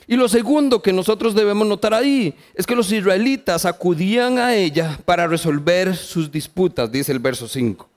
Y 0.08 0.16
lo 0.16 0.30
segundo 0.30 0.82
que 0.82 0.94
nosotros 0.94 1.36
debemos 1.36 1.68
notar 1.68 1.94
ahí 1.94 2.34
es 2.56 2.66
que 2.66 2.76
los 2.76 2.92
israelitas 2.92 3.66
acudían 3.66 4.40
a 4.40 4.56
ella 4.56 4.98
para 5.04 5.28
resolver 5.28 5.96
sus 5.98 6.32
disputas, 6.32 6.90
dice 6.90 7.12
el 7.12 7.20
verso 7.20 7.48
5. 7.48 7.90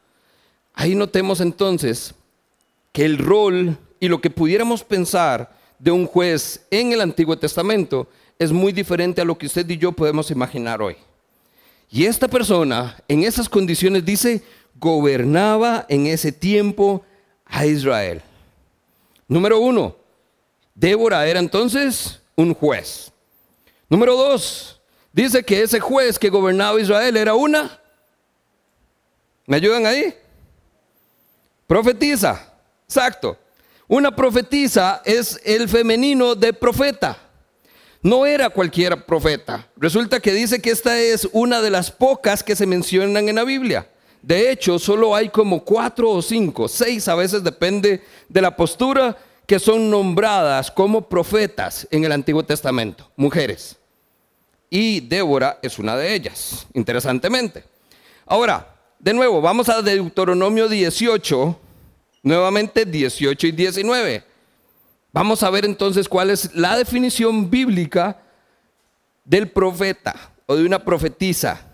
Ahí 0.75 0.97
notemos 0.97 1.41
entonces 1.41 2.13
que 2.93 3.05
el 3.05 3.17
rol 3.19 3.79
y 4.01 4.09
lo 4.09 4.21
que 4.21 4.31
pudiéramos 4.31 4.83
pensar 4.83 5.57
de 5.79 5.93
un 5.93 6.07
juez 6.07 6.67
en 6.71 6.93
el 6.93 7.01
Antiguo 7.01 7.39
Testamento 7.39 8.09
es 8.41 8.51
muy 8.51 8.73
diferente 8.73 9.21
a 9.21 9.25
lo 9.25 9.39
que 9.39 9.47
usted 9.47 9.69
y 9.69 9.79
yo 9.79 9.93
podemos 9.93 10.31
imaginar 10.33 10.83
hoy. 10.83 10.97
Y 11.91 12.07
esta 12.07 12.27
persona, 12.27 12.97
en 13.07 13.23
esas 13.23 13.49
condiciones, 13.49 14.05
dice, 14.05 14.43
gobernaba 14.77 15.87
en 15.89 16.07
ese 16.07 16.33
tiempo 16.33 17.03
a 17.45 17.67
Israel. 17.67 18.23
Número 19.29 19.61
uno, 19.61 19.97
Débora 20.81 21.27
era 21.27 21.41
entonces 21.41 22.19
un 22.35 22.55
juez. 22.55 23.13
Número 23.91 24.17
dos, 24.17 24.81
dice 25.13 25.45
que 25.45 25.61
ese 25.61 25.79
juez 25.79 26.19
que 26.19 26.31
gobernaba 26.31 26.81
Israel 26.81 27.19
era 27.19 27.35
una. 27.35 27.79
¿Me 29.45 29.57
ayudan 29.57 29.85
ahí? 29.85 30.15
Profetiza. 31.67 32.51
Exacto. 32.87 33.37
Una 33.89 34.17
profetisa 34.17 35.03
es 35.05 35.39
el 35.45 35.69
femenino 35.69 36.35
de 36.35 36.55
profeta. 36.55 37.19
No 38.01 38.25
era 38.25 38.49
cualquier 38.49 39.05
profeta. 39.05 39.69
Resulta 39.77 40.19
que 40.19 40.33
dice 40.33 40.63
que 40.63 40.71
esta 40.71 40.99
es 40.99 41.29
una 41.33 41.61
de 41.61 41.69
las 41.69 41.91
pocas 41.91 42.43
que 42.43 42.57
se 42.57 42.65
mencionan 42.65 43.29
en 43.29 43.37
la 43.37 43.45
Biblia. 43.45 43.87
De 44.23 44.51
hecho, 44.51 44.79
solo 44.79 45.15
hay 45.15 45.29
como 45.29 45.63
cuatro 45.63 46.09
o 46.09 46.23
cinco, 46.23 46.69
seis 46.69 47.07
a 47.07 47.15
veces 47.15 47.45
depende 47.45 48.03
de 48.31 48.41
la 48.41 48.57
postura 48.57 49.15
que 49.51 49.59
son 49.59 49.91
nombradas 49.91 50.71
como 50.71 51.09
profetas 51.09 51.89
en 51.91 52.05
el 52.05 52.13
Antiguo 52.13 52.45
Testamento, 52.45 53.11
mujeres. 53.17 53.77
Y 54.71 55.01
Débora 55.01 55.59
es 55.61 55.77
una 55.81 55.97
de 55.97 56.15
ellas, 56.15 56.69
interesantemente. 56.73 57.65
Ahora, 58.27 58.77
de 59.01 59.13
nuevo, 59.13 59.41
vamos 59.41 59.69
a 59.69 59.83
Deuteronomio 59.83 60.69
18, 60.69 61.59
nuevamente 62.23 62.85
18 62.85 63.49
y 63.49 63.51
19. 63.51 64.23
Vamos 65.13 65.43
a 65.43 65.51
ver 65.51 65.65
entonces 65.65 66.09
cuál 66.09 66.31
es 66.31 66.55
la 66.55 66.77
definición 66.77 67.51
bíblica 67.51 68.23
del 69.25 69.51
profeta 69.51 70.31
o 70.47 70.55
de 70.55 70.65
una 70.65 70.85
profetisa, 70.85 71.67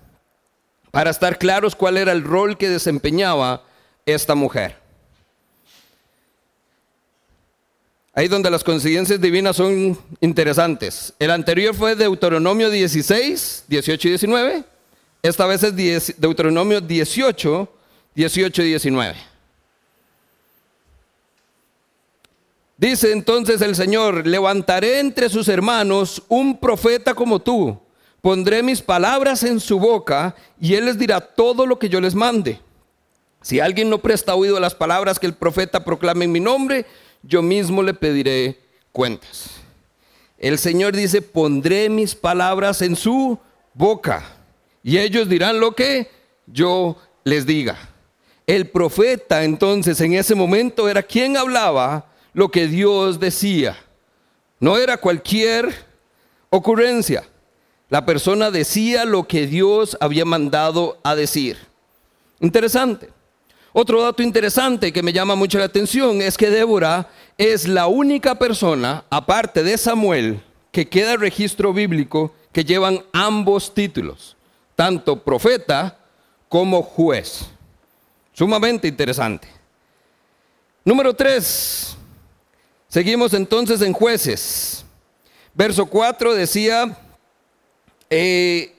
para 0.93 1.11
estar 1.11 1.37
claros 1.37 1.77
cuál 1.77 1.99
era 1.99 2.13
el 2.13 2.25
rol 2.25 2.57
que 2.57 2.71
desempeñaba 2.71 3.65
esta 4.07 4.35
mujer. 4.35 4.86
Ahí 8.19 8.29
donde 8.29 8.51
las 8.51 8.65
coincidencias 8.65 9.21
divinas 9.21 9.57
son 9.57 9.99
interesantes. 10.23 11.13
El 11.19 11.31
anterior 11.31 11.75
fue 11.75 11.95
Deuteronomio 11.95 12.71
16, 12.71 13.65
18 13.69 14.09
y 14.09 14.11
19. 14.13 14.65
Esta 15.23 15.45
vez 15.45 15.63
es 15.63 16.19
Deuteronomio 16.19 16.81
18, 16.81 17.69
18 18.15 18.63
y 18.63 18.69
19. 18.69 19.17
Dice 22.79 23.13
entonces 23.13 23.61
el 23.61 23.77
Señor, 23.77 24.27
levantaré 24.27 24.99
entre 24.99 25.29
sus 25.29 25.47
hermanos 25.49 26.23
un 26.29 26.59
profeta 26.59 27.13
como 27.13 27.39
tú, 27.39 27.79
pondré 28.23 28.63
mis 28.63 28.81
palabras 28.81 29.43
en 29.43 29.61
su 29.61 29.79
boca 29.79 30.35
y 30.59 30.73
él 30.73 30.87
les 30.87 30.99
dirá 30.99 31.21
todo 31.21 31.67
lo 31.67 31.79
que 31.79 31.91
yo 31.91 32.01
les 32.01 32.15
mande. 32.15 32.61
Si 33.43 33.61
alguien 33.61 33.91
no 33.91 33.99
presta 33.99 34.35
oído 34.35 34.57
a 34.57 34.61
las 34.61 34.75
palabras 34.75 35.19
que 35.19 35.27
el 35.27 35.35
profeta 35.35 35.85
proclame 35.85 36.25
en 36.25 36.33
mi 36.33 36.41
nombre, 36.41 36.87
yo 37.27 37.43
mismo 37.43 37.83
le 37.83 37.95
pediré 37.95 38.61
cuentas. 38.93 39.51
El 40.39 40.59
Señor 40.59 40.95
dice, 40.95 41.23
pondré 41.23 41.89
mis 41.89 42.15
palabras 42.15 42.83
en 42.83 42.95
su 42.95 43.39
boca 43.75 44.25
y 44.83 44.99
ellos 44.99 45.29
dirán 45.29 45.61
lo 45.61 45.73
que 45.73 46.11
yo 46.47 46.97
les 47.25 47.47
diga. 47.47 47.77
El 48.47 48.69
profeta 48.69 49.45
entonces 49.45 50.01
en 50.01 50.15
ese 50.15 50.35
momento 50.35 50.89
era 50.89 51.03
quien 51.03 51.37
hablaba 51.37 52.07
lo 52.33 52.51
que 52.51 52.69
Dios 52.69 53.19
decía. 53.19 53.77
No 54.61 54.77
era 54.77 54.99
cualquier 54.99 55.75
ocurrencia. 56.51 57.25
La 57.89 58.07
persona 58.07 58.51
decía 58.51 59.05
lo 59.05 59.27
que 59.27 59.47
Dios 59.47 59.97
había 60.01 60.25
mandado 60.25 60.99
a 61.03 61.15
decir. 61.15 61.57
Interesante. 62.41 63.16
Otro 63.79 64.01
dato 64.01 64.23
interesante 64.23 64.91
que 64.91 65.03
me 65.03 65.13
llama 65.13 65.35
mucho 65.35 65.59
la 65.59 65.67
atención 65.67 66.23
es 66.23 66.39
que 66.39 66.49
Débora 66.49 67.11
es 67.37 67.69
la 67.69 67.89
única 67.89 68.35
persona, 68.37 69.05
aparte 69.11 69.63
de 69.63 69.77
Samuel, 69.77 70.43
que 70.73 70.89
queda 70.89 71.19
registro 71.19 71.75
bíblico 71.75 72.35
que 72.53 72.65
llevan 72.65 73.05
ambos 73.13 73.75
títulos, 73.75 74.35
tanto 74.77 75.23
profeta 75.23 75.99
como 76.49 76.83
juez. 76.83 77.49
Sumamente 78.33 78.89
interesante. 78.89 79.47
Número 80.83 81.13
3. 81.13 81.99
Seguimos 82.89 83.35
entonces 83.35 83.83
en 83.83 83.93
jueces. 83.93 84.87
Verso 85.53 85.85
4 85.85 86.35
decía, 86.35 86.97
eh, 88.09 88.75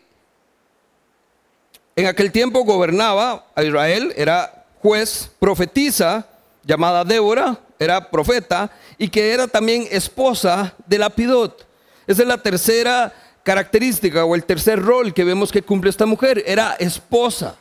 en 1.96 2.08
aquel 2.08 2.32
tiempo 2.32 2.64
gobernaba 2.64 3.46
a 3.54 3.62
Israel, 3.62 4.12
era 4.18 4.57
juez, 4.82 5.30
profetiza, 5.40 6.28
llamada 6.64 7.04
Débora, 7.04 7.60
era 7.80 8.10
profeta, 8.10 8.72
y 8.98 9.10
que 9.10 9.32
era 9.32 9.48
también 9.48 9.88
esposa 9.92 10.74
de 10.86 10.98
Lapidot. 10.98 11.66
Esa 12.06 12.22
es 12.22 12.28
la 12.28 12.42
tercera 12.42 13.14
característica 13.44 14.26
o 14.26 14.36
el 14.36 14.44
tercer 14.44 14.82
rol 14.82 15.14
que 15.14 15.24
vemos 15.24 15.52
que 15.52 15.62
cumple 15.62 15.90
esta 15.90 16.06
mujer, 16.06 16.44
era 16.46 16.76
esposa. 16.80 17.56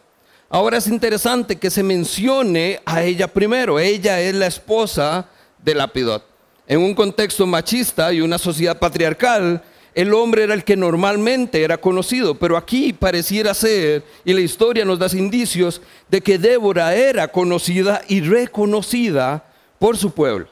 Ahora 0.48 0.78
es 0.78 0.86
interesante 0.86 1.56
que 1.56 1.70
se 1.70 1.82
mencione 1.82 2.80
a 2.84 3.02
ella 3.02 3.28
primero, 3.28 3.78
ella 3.78 4.20
es 4.20 4.34
la 4.34 4.46
esposa 4.46 5.26
de 5.62 5.74
Lapidot. 5.74 6.24
En 6.68 6.80
un 6.80 6.94
contexto 6.94 7.46
machista 7.46 8.12
y 8.12 8.20
una 8.20 8.38
sociedad 8.38 8.78
patriarcal, 8.78 9.62
el 9.96 10.12
hombre 10.12 10.44
era 10.44 10.52
el 10.52 10.62
que 10.62 10.76
normalmente 10.76 11.62
era 11.62 11.78
conocido, 11.78 12.34
pero 12.34 12.58
aquí 12.58 12.92
pareciera 12.92 13.54
ser, 13.54 14.04
y 14.26 14.34
la 14.34 14.42
historia 14.42 14.84
nos 14.84 14.98
da 14.98 15.08
indicios, 15.16 15.80
de 16.10 16.20
que 16.20 16.38
Débora 16.38 16.94
era 16.94 17.28
conocida 17.28 18.02
y 18.06 18.20
reconocida 18.20 19.42
por 19.78 19.96
su 19.96 20.12
pueblo. 20.12 20.48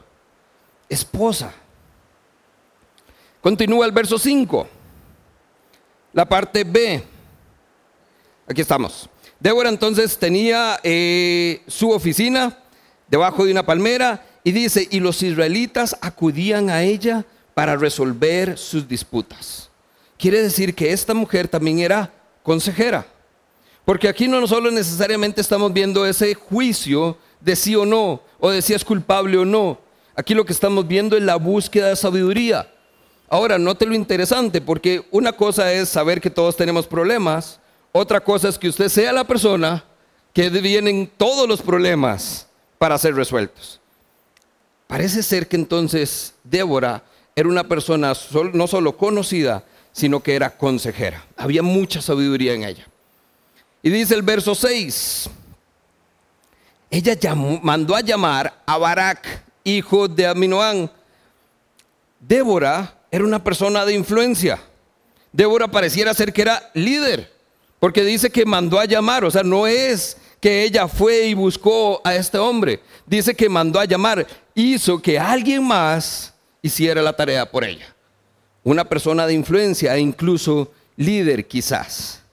Esposa. 0.89 1.53
Continúa 3.39 3.85
el 3.85 3.91
verso 3.91 4.17
5, 4.17 4.67
la 6.13 6.27
parte 6.27 6.63
B. 6.63 7.03
Aquí 8.47 8.61
estamos. 8.61 9.07
Débora 9.39 9.69
entonces 9.69 10.17
tenía 10.17 10.79
eh, 10.81 11.61
su 11.67 11.91
oficina 11.91 12.57
debajo 13.07 13.45
de 13.45 13.51
una 13.51 13.63
palmera 13.63 14.25
y 14.43 14.51
dice, 14.51 14.87
y 14.89 14.99
los 14.99 15.21
israelitas 15.21 15.95
acudían 16.01 16.71
a 16.71 16.81
ella 16.81 17.25
para 17.55 17.75
resolver 17.75 18.57
sus 18.59 18.87
disputas. 18.87 19.71
Quiere 20.19 20.43
decir 20.43 20.75
que 20.75 20.91
esta 20.91 21.15
mujer 21.15 21.47
también 21.47 21.79
era 21.79 22.13
consejera. 22.43 23.07
Porque 23.85 24.07
aquí 24.07 24.27
no 24.27 24.45
solo 24.45 24.69
necesariamente 24.69 25.41
estamos 25.41 25.71
viendo 25.71 26.05
ese 26.05 26.35
juicio 26.35 27.17
de 27.39 27.55
sí 27.55 27.75
o 27.75 27.85
no, 27.85 28.21
o 28.39 28.49
de 28.49 28.61
si 28.61 28.73
es 28.73 28.83
culpable 28.83 29.37
o 29.37 29.45
no. 29.45 29.79
Aquí 30.15 30.33
lo 30.33 30.45
que 30.45 30.53
estamos 30.53 30.87
viendo 30.87 31.15
es 31.15 31.23
la 31.23 31.37
búsqueda 31.37 31.89
de 31.89 31.95
sabiduría. 31.95 32.71
Ahora, 33.29 33.57
note 33.57 33.85
lo 33.85 33.95
interesante, 33.95 34.61
porque 34.61 35.07
una 35.11 35.31
cosa 35.31 35.71
es 35.71 35.89
saber 35.89 36.21
que 36.21 36.29
todos 36.29 36.55
tenemos 36.55 36.87
problemas, 36.87 37.59
otra 37.91 38.19
cosa 38.19 38.49
es 38.49 38.57
que 38.59 38.69
usted 38.69 38.89
sea 38.89 39.13
la 39.13 39.23
persona 39.23 39.83
que 40.33 40.49
vienen 40.49 41.09
todos 41.17 41.47
los 41.47 41.61
problemas 41.61 42.47
para 42.77 42.97
ser 42.97 43.15
resueltos. 43.15 43.79
Parece 44.87 45.23
ser 45.23 45.47
que 45.47 45.55
entonces 45.55 46.33
Débora 46.43 47.03
era 47.35 47.49
una 47.49 47.67
persona 47.67 48.13
no 48.53 48.67
solo 48.67 48.95
conocida, 48.95 49.63
sino 49.91 50.21
que 50.21 50.35
era 50.35 50.57
consejera. 50.57 51.25
Había 51.35 51.61
mucha 51.61 52.01
sabiduría 52.01 52.53
en 52.53 52.63
ella. 52.63 52.87
Y 53.83 53.89
dice 53.89 54.15
el 54.15 54.21
verso 54.21 54.55
6, 54.55 55.29
ella 56.89 57.35
mandó 57.35 57.95
a 57.95 58.01
llamar 58.01 58.61
a 58.65 58.77
Barak, 58.77 59.43
hijo 59.63 60.07
de 60.07 60.27
Aminoán. 60.27 60.89
Débora 62.19 62.95
era 63.11 63.25
una 63.25 63.43
persona 63.43 63.85
de 63.85 63.93
influencia. 63.93 64.59
Débora 65.31 65.67
pareciera 65.67 66.13
ser 66.13 66.31
que 66.31 66.41
era 66.41 66.71
líder, 66.73 67.33
porque 67.79 68.03
dice 68.05 68.29
que 68.29 68.45
mandó 68.45 68.79
a 68.79 68.85
llamar, 68.85 69.25
o 69.25 69.31
sea, 69.31 69.43
no 69.43 69.67
es 69.67 70.17
que 70.39 70.63
ella 70.63 70.87
fue 70.87 71.27
y 71.27 71.33
buscó 71.33 71.99
a 72.03 72.15
este 72.15 72.37
hombre, 72.37 72.79
dice 73.05 73.35
que 73.35 73.49
mandó 73.49 73.79
a 73.79 73.85
llamar, 73.85 74.25
hizo 74.53 75.01
que 75.01 75.19
alguien 75.19 75.63
más 75.63 76.33
hiciera 76.65 76.99
la 77.03 77.13
tarea 77.13 77.49
por 77.51 77.63
ella. 77.63 77.85
Una 78.63 78.85
persona 78.85 79.27
de 79.27 79.35
influencia 79.35 79.95
e 79.95 79.99
incluso 79.99 80.71
líder 80.95 81.47
quizás. 81.47 82.23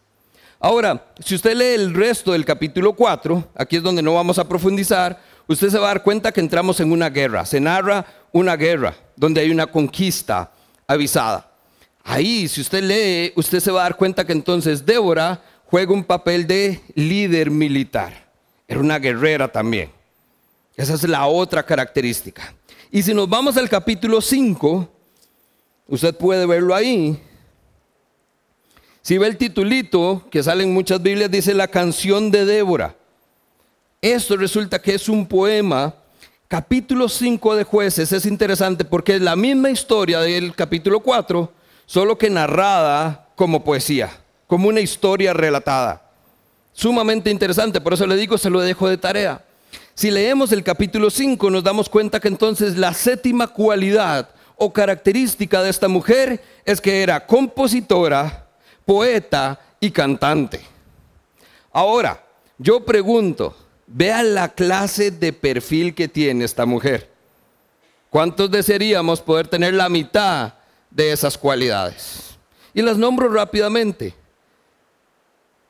Ahora, 0.59 1.12
si 1.23 1.35
usted 1.35 1.55
lee 1.55 1.75
el 1.75 1.93
resto 1.93 2.33
del 2.33 2.47
capítulo 2.47 2.95
4, 2.95 3.51
aquí 3.55 3.77
es 3.77 3.83
donde 3.83 4.01
no 4.01 4.15
vamos 4.15 4.39
a 4.39 4.49
profundizar, 4.49 5.21
usted 5.47 5.69
se 5.69 5.79
va 5.79 5.91
a 5.91 5.95
dar 5.95 6.03
cuenta 6.03 6.33
que 6.33 6.41
entramos 6.41 6.81
en 6.81 6.93
una 6.93 7.11
guerra. 7.11 7.45
Se 7.45 7.61
narra 7.61 8.07
una 8.33 8.57
guerra 8.57 8.95
donde 9.17 9.43
hay 9.43 9.51
una 9.51 9.67
conquista 9.67 10.51
avisada. 10.87 11.51
Ahí, 12.03 12.49
si 12.49 12.62
usted 12.62 12.83
lee, 12.83 13.35
usted 13.37 13.61
se 13.61 13.71
va 13.71 13.81
a 13.81 13.85
dar 13.85 13.97
cuenta 13.97 14.25
que 14.25 14.33
entonces 14.33 14.87
Débora 14.87 15.43
juega 15.67 15.93
un 15.93 16.05
papel 16.05 16.47
de 16.47 16.81
líder 16.95 17.51
militar. 17.51 18.31
Era 18.67 18.81
una 18.81 18.99
guerrera 18.99 19.53
también. 19.53 19.91
Esa 20.75 20.95
es 20.95 21.07
la 21.07 21.27
otra 21.27 21.62
característica. 21.62 22.55
Y 22.94 23.02
si 23.02 23.14
nos 23.14 23.26
vamos 23.26 23.56
al 23.56 23.70
capítulo 23.70 24.20
5, 24.20 24.87
usted 25.88 26.14
puede 26.14 26.44
verlo 26.44 26.75
ahí. 26.75 27.18
Si 29.00 29.16
ve 29.16 29.28
el 29.28 29.38
titulito 29.38 30.26
que 30.30 30.42
sale 30.42 30.62
en 30.62 30.75
muchas 30.75 31.02
Biblias, 31.02 31.30
dice 31.30 31.54
la 31.54 31.68
canción 31.68 32.30
de 32.30 32.44
Débora. 32.44 32.94
Esto 34.02 34.37
resulta 34.37 34.78
que 34.78 34.94
es 34.94 35.08
un 35.08 35.26
poema. 35.26 35.94
Capítulo 36.49 37.08
5 37.08 37.56
de 37.56 37.64
jueces 37.64 38.12
es 38.12 38.26
interesante 38.26 38.84
porque 38.84 39.14
es 39.14 39.22
la 39.22 39.37
misma 39.37 39.70
historia 39.70 40.20
del 40.20 40.54
capítulo 40.54 41.00
4, 41.00 41.50
solo 41.87 42.18
que 42.18 42.28
narrada 42.28 43.30
como 43.37 43.64
poesía, 43.64 44.11
como 44.46 44.68
una 44.68 44.80
historia 44.80 45.32
relatada. 45.32 46.11
Sumamente 46.75 47.30
interesante, 47.30 47.80
por 47.80 47.94
eso 47.94 48.06
le 48.06 48.16
digo, 48.16 48.37
se 48.37 48.50
lo 48.50 48.61
dejo 48.61 48.87
de 48.87 48.99
tarea. 48.99 49.42
Si 49.94 50.11
leemos 50.11 50.52
el 50.52 50.64
capítulo 50.64 51.11
5 51.11 51.50
nos 51.50 51.62
damos 51.62 51.88
cuenta 51.88 52.18
que 52.18 52.28
entonces 52.28 52.78
la 52.78 52.94
séptima 52.94 53.46
cualidad 53.49 54.30
o 54.56 54.72
característica 54.72 55.62
de 55.62 55.70
esta 55.70 55.88
mujer 55.88 56.42
es 56.64 56.80
que 56.80 57.02
era 57.02 57.26
compositora, 57.26 58.46
poeta 58.87 59.61
y 59.80 59.90
cantante. 59.90 60.61
Ahora, 61.72 62.25
yo 62.58 62.84
pregunto, 62.84 63.54
vean 63.87 64.34
la 64.34 64.49
clase 64.49 65.11
de 65.11 65.32
perfil 65.32 65.94
que 65.94 66.08
tiene 66.08 66.44
esta 66.44 66.64
mujer. 66.64 67.11
¿Cuántos 68.08 68.50
desearíamos 68.50 69.20
poder 69.20 69.49
tener 69.49 69.75
la 69.75 69.88
mitad 69.88 70.54
de 70.90 71.12
esas 71.12 71.37
cualidades? 71.37 72.37
Y 72.72 72.82
las 72.82 72.96
nombro 72.96 73.28
rápidamente. 73.28 74.14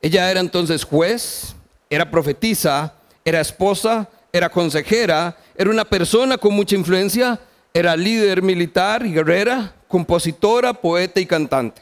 Ella 0.01 0.29
era 0.29 0.39
entonces 0.39 0.83
juez, 0.83 1.55
era 1.89 2.09
profetisa, 2.09 2.93
era 3.25 3.41
esposa, 3.41 4.09
era 4.31 4.49
consejera, 4.49 5.37
era 5.55 5.69
una 5.69 5.85
persona 5.85 6.37
con 6.37 6.53
mucha 6.53 6.75
influencia, 6.75 7.39
era 7.73 7.95
líder 7.95 8.41
militar 8.41 9.05
y 9.05 9.13
guerrera, 9.13 9.73
compositora, 9.87 10.73
poeta 10.73 11.19
y 11.19 11.25
cantante. 11.25 11.81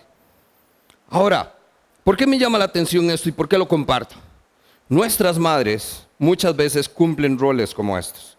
Ahora, 1.09 1.53
¿por 2.03 2.15
qué 2.15 2.27
me 2.27 2.37
llama 2.37 2.57
la 2.57 2.65
atención 2.65 3.09
esto 3.09 3.29
y 3.29 3.31
por 3.31 3.47
qué 3.47 3.57
lo 3.57 3.67
comparto? 3.67 4.15
Nuestras 4.87 5.37
madres 5.37 6.05
muchas 6.17 6.55
veces 6.55 6.87
cumplen 6.87 7.37
roles 7.37 7.73
como 7.73 7.97
estos. 7.97 8.37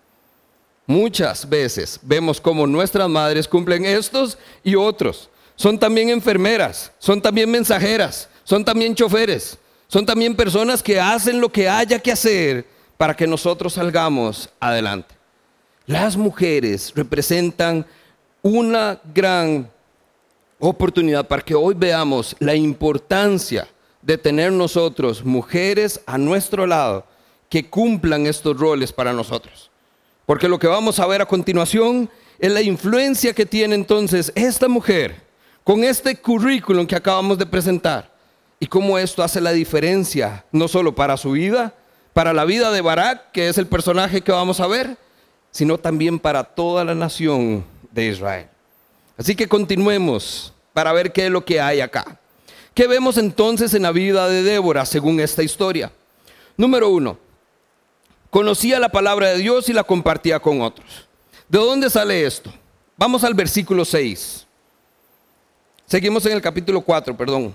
Muchas 0.86 1.48
veces 1.48 1.98
vemos 2.02 2.40
cómo 2.40 2.66
nuestras 2.66 3.08
madres 3.08 3.48
cumplen 3.48 3.84
estos 3.84 4.36
y 4.62 4.74
otros. 4.74 5.30
Son 5.56 5.78
también 5.78 6.10
enfermeras, 6.10 6.92
son 6.98 7.20
también 7.22 7.50
mensajeras, 7.50 8.28
son 8.44 8.64
también 8.64 8.94
choferes, 8.94 9.56
son 9.86 10.04
también 10.04 10.34
personas 10.34 10.82
que 10.82 10.98
hacen 10.98 11.40
lo 11.40 11.50
que 11.50 11.68
haya 11.68 11.98
que 11.98 12.12
hacer 12.12 12.71
para 12.96 13.14
que 13.14 13.26
nosotros 13.26 13.74
salgamos 13.74 14.48
adelante. 14.60 15.14
Las 15.86 16.16
mujeres 16.16 16.92
representan 16.94 17.84
una 18.42 19.00
gran 19.14 19.68
oportunidad 20.58 21.26
para 21.26 21.42
que 21.42 21.54
hoy 21.54 21.74
veamos 21.76 22.36
la 22.38 22.54
importancia 22.54 23.66
de 24.00 24.18
tener 24.18 24.52
nosotros 24.52 25.24
mujeres 25.24 26.00
a 26.06 26.18
nuestro 26.18 26.66
lado 26.66 27.04
que 27.48 27.68
cumplan 27.68 28.26
estos 28.26 28.56
roles 28.56 28.92
para 28.92 29.12
nosotros. 29.12 29.70
Porque 30.24 30.48
lo 30.48 30.58
que 30.58 30.66
vamos 30.66 30.98
a 30.98 31.06
ver 31.06 31.20
a 31.20 31.26
continuación 31.26 32.08
es 32.38 32.50
la 32.50 32.62
influencia 32.62 33.32
que 33.32 33.46
tiene 33.46 33.74
entonces 33.74 34.32
esta 34.34 34.68
mujer 34.68 35.22
con 35.64 35.84
este 35.84 36.16
currículum 36.16 36.86
que 36.86 36.96
acabamos 36.96 37.38
de 37.38 37.46
presentar 37.46 38.10
y 38.58 38.66
cómo 38.66 38.98
esto 38.98 39.22
hace 39.22 39.40
la 39.40 39.52
diferencia, 39.52 40.44
no 40.52 40.68
solo 40.68 40.94
para 40.94 41.16
su 41.16 41.32
vida, 41.32 41.74
para 42.12 42.32
la 42.32 42.44
vida 42.44 42.70
de 42.70 42.80
Barak, 42.80 43.32
que 43.32 43.48
es 43.48 43.58
el 43.58 43.66
personaje 43.66 44.20
que 44.20 44.32
vamos 44.32 44.60
a 44.60 44.66
ver, 44.66 44.96
sino 45.50 45.78
también 45.78 46.18
para 46.18 46.44
toda 46.44 46.84
la 46.84 46.94
nación 46.94 47.64
de 47.90 48.06
Israel. 48.06 48.48
Así 49.16 49.36
que 49.36 49.48
continuemos 49.48 50.52
para 50.72 50.92
ver 50.92 51.12
qué 51.12 51.26
es 51.26 51.30
lo 51.30 51.44
que 51.44 51.60
hay 51.60 51.80
acá. 51.80 52.18
¿Qué 52.74 52.86
vemos 52.86 53.18
entonces 53.18 53.74
en 53.74 53.82
la 53.82 53.92
vida 53.92 54.28
de 54.28 54.42
Débora 54.42 54.86
según 54.86 55.20
esta 55.20 55.42
historia? 55.42 55.92
Número 56.56 56.88
uno, 56.88 57.18
conocía 58.30 58.78
la 58.78 58.88
palabra 58.88 59.28
de 59.28 59.38
Dios 59.38 59.68
y 59.68 59.72
la 59.72 59.84
compartía 59.84 60.40
con 60.40 60.62
otros. 60.62 61.06
¿De 61.48 61.58
dónde 61.58 61.90
sale 61.90 62.24
esto? 62.24 62.52
Vamos 62.96 63.24
al 63.24 63.34
versículo 63.34 63.84
6. 63.84 64.46
Seguimos 65.86 66.24
en 66.24 66.32
el 66.32 66.40
capítulo 66.40 66.80
4, 66.80 67.14
perdón. 67.14 67.54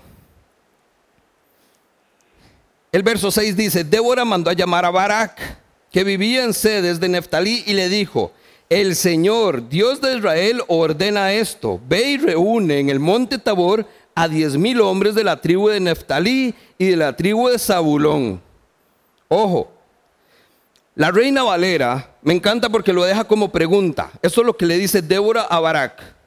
El 2.90 3.02
verso 3.02 3.30
6 3.30 3.56
dice, 3.56 3.84
Débora 3.84 4.24
mandó 4.24 4.50
a 4.50 4.54
llamar 4.54 4.84
a 4.84 4.90
Barak, 4.90 5.58
que 5.90 6.04
vivía 6.04 6.44
en 6.44 6.54
sedes 6.54 6.98
de 6.98 7.08
Neftalí, 7.08 7.62
y 7.66 7.74
le 7.74 7.88
dijo, 7.88 8.32
el 8.70 8.96
Señor, 8.96 9.68
Dios 9.68 10.00
de 10.00 10.16
Israel, 10.16 10.62
ordena 10.68 11.32
esto, 11.32 11.80
ve 11.86 12.02
y 12.10 12.16
reúne 12.16 12.78
en 12.78 12.90
el 12.90 12.98
monte 12.98 13.38
Tabor 13.38 13.86
a 14.14 14.26
diez 14.26 14.56
mil 14.56 14.80
hombres 14.80 15.14
de 15.14 15.24
la 15.24 15.40
tribu 15.40 15.68
de 15.68 15.80
Neftalí 15.80 16.54
y 16.76 16.86
de 16.86 16.96
la 16.96 17.14
tribu 17.14 17.48
de 17.48 17.58
Zabulón. 17.58 18.40
Ojo, 19.28 19.70
la 20.94 21.10
reina 21.10 21.42
Valera 21.42 22.16
me 22.22 22.34
encanta 22.34 22.68
porque 22.68 22.92
lo 22.92 23.04
deja 23.04 23.24
como 23.24 23.52
pregunta. 23.52 24.10
Eso 24.22 24.40
es 24.40 24.46
lo 24.46 24.56
que 24.56 24.66
le 24.66 24.76
dice 24.76 25.00
Débora 25.00 25.42
a 25.42 25.60
Barak. 25.60 26.17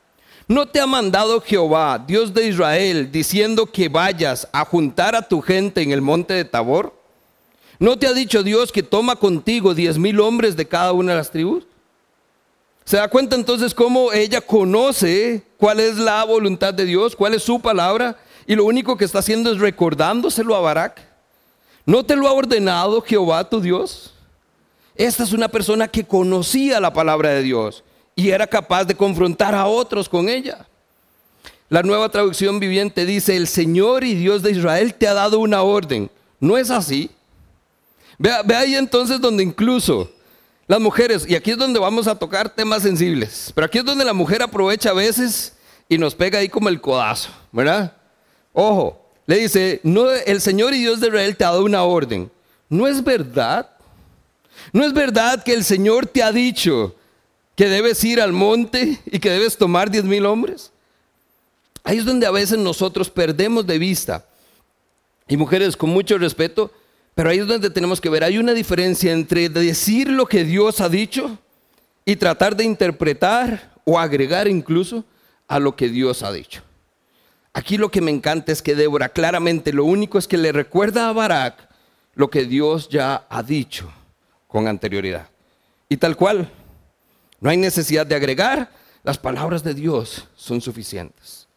¿No 0.51 0.65
te 0.65 0.81
ha 0.81 0.85
mandado 0.85 1.39
Jehová, 1.39 2.03
Dios 2.05 2.33
de 2.33 2.49
Israel, 2.49 3.09
diciendo 3.09 3.65
que 3.65 3.87
vayas 3.87 4.49
a 4.51 4.65
juntar 4.65 5.15
a 5.15 5.21
tu 5.21 5.39
gente 5.39 5.81
en 5.81 5.93
el 5.93 6.01
monte 6.01 6.33
de 6.33 6.43
Tabor? 6.43 6.93
¿No 7.79 7.97
te 7.97 8.05
ha 8.05 8.11
dicho 8.11 8.43
Dios 8.43 8.69
que 8.69 8.83
toma 8.83 9.15
contigo 9.15 9.73
diez 9.73 9.97
mil 9.97 10.19
hombres 10.19 10.57
de 10.57 10.67
cada 10.67 10.91
una 10.91 11.13
de 11.13 11.19
las 11.19 11.31
tribus? 11.31 11.63
¿Se 12.83 12.97
da 12.97 13.07
cuenta 13.07 13.37
entonces 13.37 13.73
cómo 13.73 14.11
ella 14.11 14.41
conoce 14.41 15.41
cuál 15.55 15.79
es 15.79 15.95
la 15.95 16.21
voluntad 16.25 16.73
de 16.73 16.83
Dios, 16.83 17.15
cuál 17.15 17.33
es 17.33 17.43
su 17.43 17.61
palabra? 17.61 18.17
Y 18.45 18.55
lo 18.55 18.65
único 18.65 18.97
que 18.97 19.05
está 19.05 19.19
haciendo 19.19 19.53
es 19.53 19.57
recordándoselo 19.57 20.53
a 20.53 20.59
Barak. 20.59 21.01
¿No 21.85 22.05
te 22.05 22.17
lo 22.17 22.27
ha 22.27 22.33
ordenado 22.33 23.01
Jehová 23.01 23.49
tu 23.49 23.61
Dios? 23.61 24.15
Esta 24.95 25.23
es 25.23 25.31
una 25.31 25.47
persona 25.47 25.87
que 25.87 26.03
conocía 26.03 26.81
la 26.81 26.91
palabra 26.91 27.29
de 27.29 27.41
Dios 27.41 27.85
y 28.15 28.29
era 28.29 28.47
capaz 28.47 28.85
de 28.85 28.95
confrontar 28.95 29.55
a 29.55 29.67
otros 29.67 30.07
con 30.07 30.29
ella. 30.29 30.65
La 31.69 31.83
nueva 31.83 32.09
traducción 32.09 32.59
viviente 32.59 33.05
dice, 33.05 33.35
el 33.37 33.47
Señor 33.47 34.03
y 34.03 34.15
Dios 34.15 34.43
de 34.43 34.51
Israel 34.51 34.93
te 34.93 35.07
ha 35.07 35.13
dado 35.13 35.39
una 35.39 35.61
orden. 35.61 36.11
No 36.39 36.57
es 36.57 36.69
así. 36.69 37.09
Ve, 38.17 38.31
ahí 38.55 38.75
entonces 38.75 39.21
donde 39.21 39.41
incluso 39.41 40.11
las 40.67 40.79
mujeres, 40.79 41.25
y 41.27 41.35
aquí 41.35 41.51
es 41.51 41.57
donde 41.57 41.79
vamos 41.79 42.07
a 42.07 42.15
tocar 42.19 42.49
temas 42.49 42.83
sensibles, 42.83 43.51
pero 43.55 43.65
aquí 43.65 43.77
es 43.77 43.85
donde 43.85 44.05
la 44.05 44.13
mujer 44.13 44.43
aprovecha 44.43 44.89
a 44.89 44.93
veces 44.93 45.53
y 45.89 45.97
nos 45.97 46.13
pega 46.13 46.39
ahí 46.39 46.49
como 46.49 46.69
el 46.69 46.79
codazo, 46.79 47.29
¿verdad? 47.51 47.95
Ojo, 48.53 49.01
le 49.25 49.37
dice, 49.37 49.79
no, 49.83 50.09
el 50.11 50.41
Señor 50.41 50.73
y 50.73 50.79
Dios 50.79 50.99
de 50.99 51.07
Israel 51.07 51.35
te 51.35 51.45
ha 51.45 51.51
dado 51.51 51.63
una 51.63 51.83
orden. 51.83 52.29
¿No 52.69 52.87
es 52.87 53.03
verdad? 53.03 53.69
¿No 54.71 54.83
es 54.85 54.93
verdad 54.93 55.43
que 55.43 55.53
el 55.53 55.63
Señor 55.63 56.05
te 56.05 56.21
ha 56.21 56.31
dicho, 56.31 56.95
que 57.55 57.67
debes 57.67 58.03
ir 58.03 58.21
al 58.21 58.33
monte 58.33 58.99
y 59.05 59.19
que 59.19 59.29
debes 59.29 59.57
tomar 59.57 59.89
diez 59.89 60.03
mil 60.03 60.25
hombres. 60.25 60.71
Ahí 61.83 61.97
es 61.97 62.05
donde 62.05 62.25
a 62.25 62.31
veces 62.31 62.57
nosotros 62.57 63.09
perdemos 63.09 63.65
de 63.65 63.77
vista. 63.77 64.25
Y 65.27 65.37
mujeres, 65.37 65.77
con 65.77 65.89
mucho 65.89 66.17
respeto, 66.17 66.71
pero 67.15 67.29
ahí 67.29 67.39
es 67.39 67.47
donde 67.47 67.69
tenemos 67.69 67.99
que 67.99 68.09
ver, 68.09 68.23
hay 68.23 68.37
una 68.37 68.53
diferencia 68.53 69.11
entre 69.11 69.49
decir 69.49 70.09
lo 70.09 70.25
que 70.25 70.43
Dios 70.43 70.81
ha 70.81 70.89
dicho 70.89 71.37
y 72.05 72.15
tratar 72.15 72.55
de 72.55 72.63
interpretar 72.63 73.71
o 73.83 73.99
agregar 73.99 74.47
incluso 74.47 75.03
a 75.47 75.59
lo 75.59 75.75
que 75.75 75.89
Dios 75.89 76.23
ha 76.23 76.31
dicho. 76.31 76.61
Aquí 77.53 77.77
lo 77.77 77.91
que 77.91 78.01
me 78.01 78.11
encanta 78.11 78.51
es 78.51 78.61
que 78.61 78.75
Débora 78.75 79.09
claramente 79.09 79.73
lo 79.73 79.83
único 79.83 80.17
es 80.17 80.27
que 80.27 80.37
le 80.37 80.51
recuerda 80.51 81.09
a 81.09 81.13
Barak 81.13 81.67
lo 82.15 82.29
que 82.29 82.45
Dios 82.45 82.87
ya 82.89 83.25
ha 83.29 83.43
dicho 83.43 83.91
con 84.47 84.67
anterioridad. 84.67 85.27
Y 85.89 85.97
tal 85.97 86.15
cual, 86.15 86.49
no 87.41 87.49
hay 87.49 87.57
necesidad 87.57 88.05
de 88.05 88.15
agregar, 88.15 88.71
las 89.03 89.17
palabras 89.17 89.63
de 89.63 89.73
Dios 89.73 90.27
son 90.35 90.61
suficientes. 90.61 91.47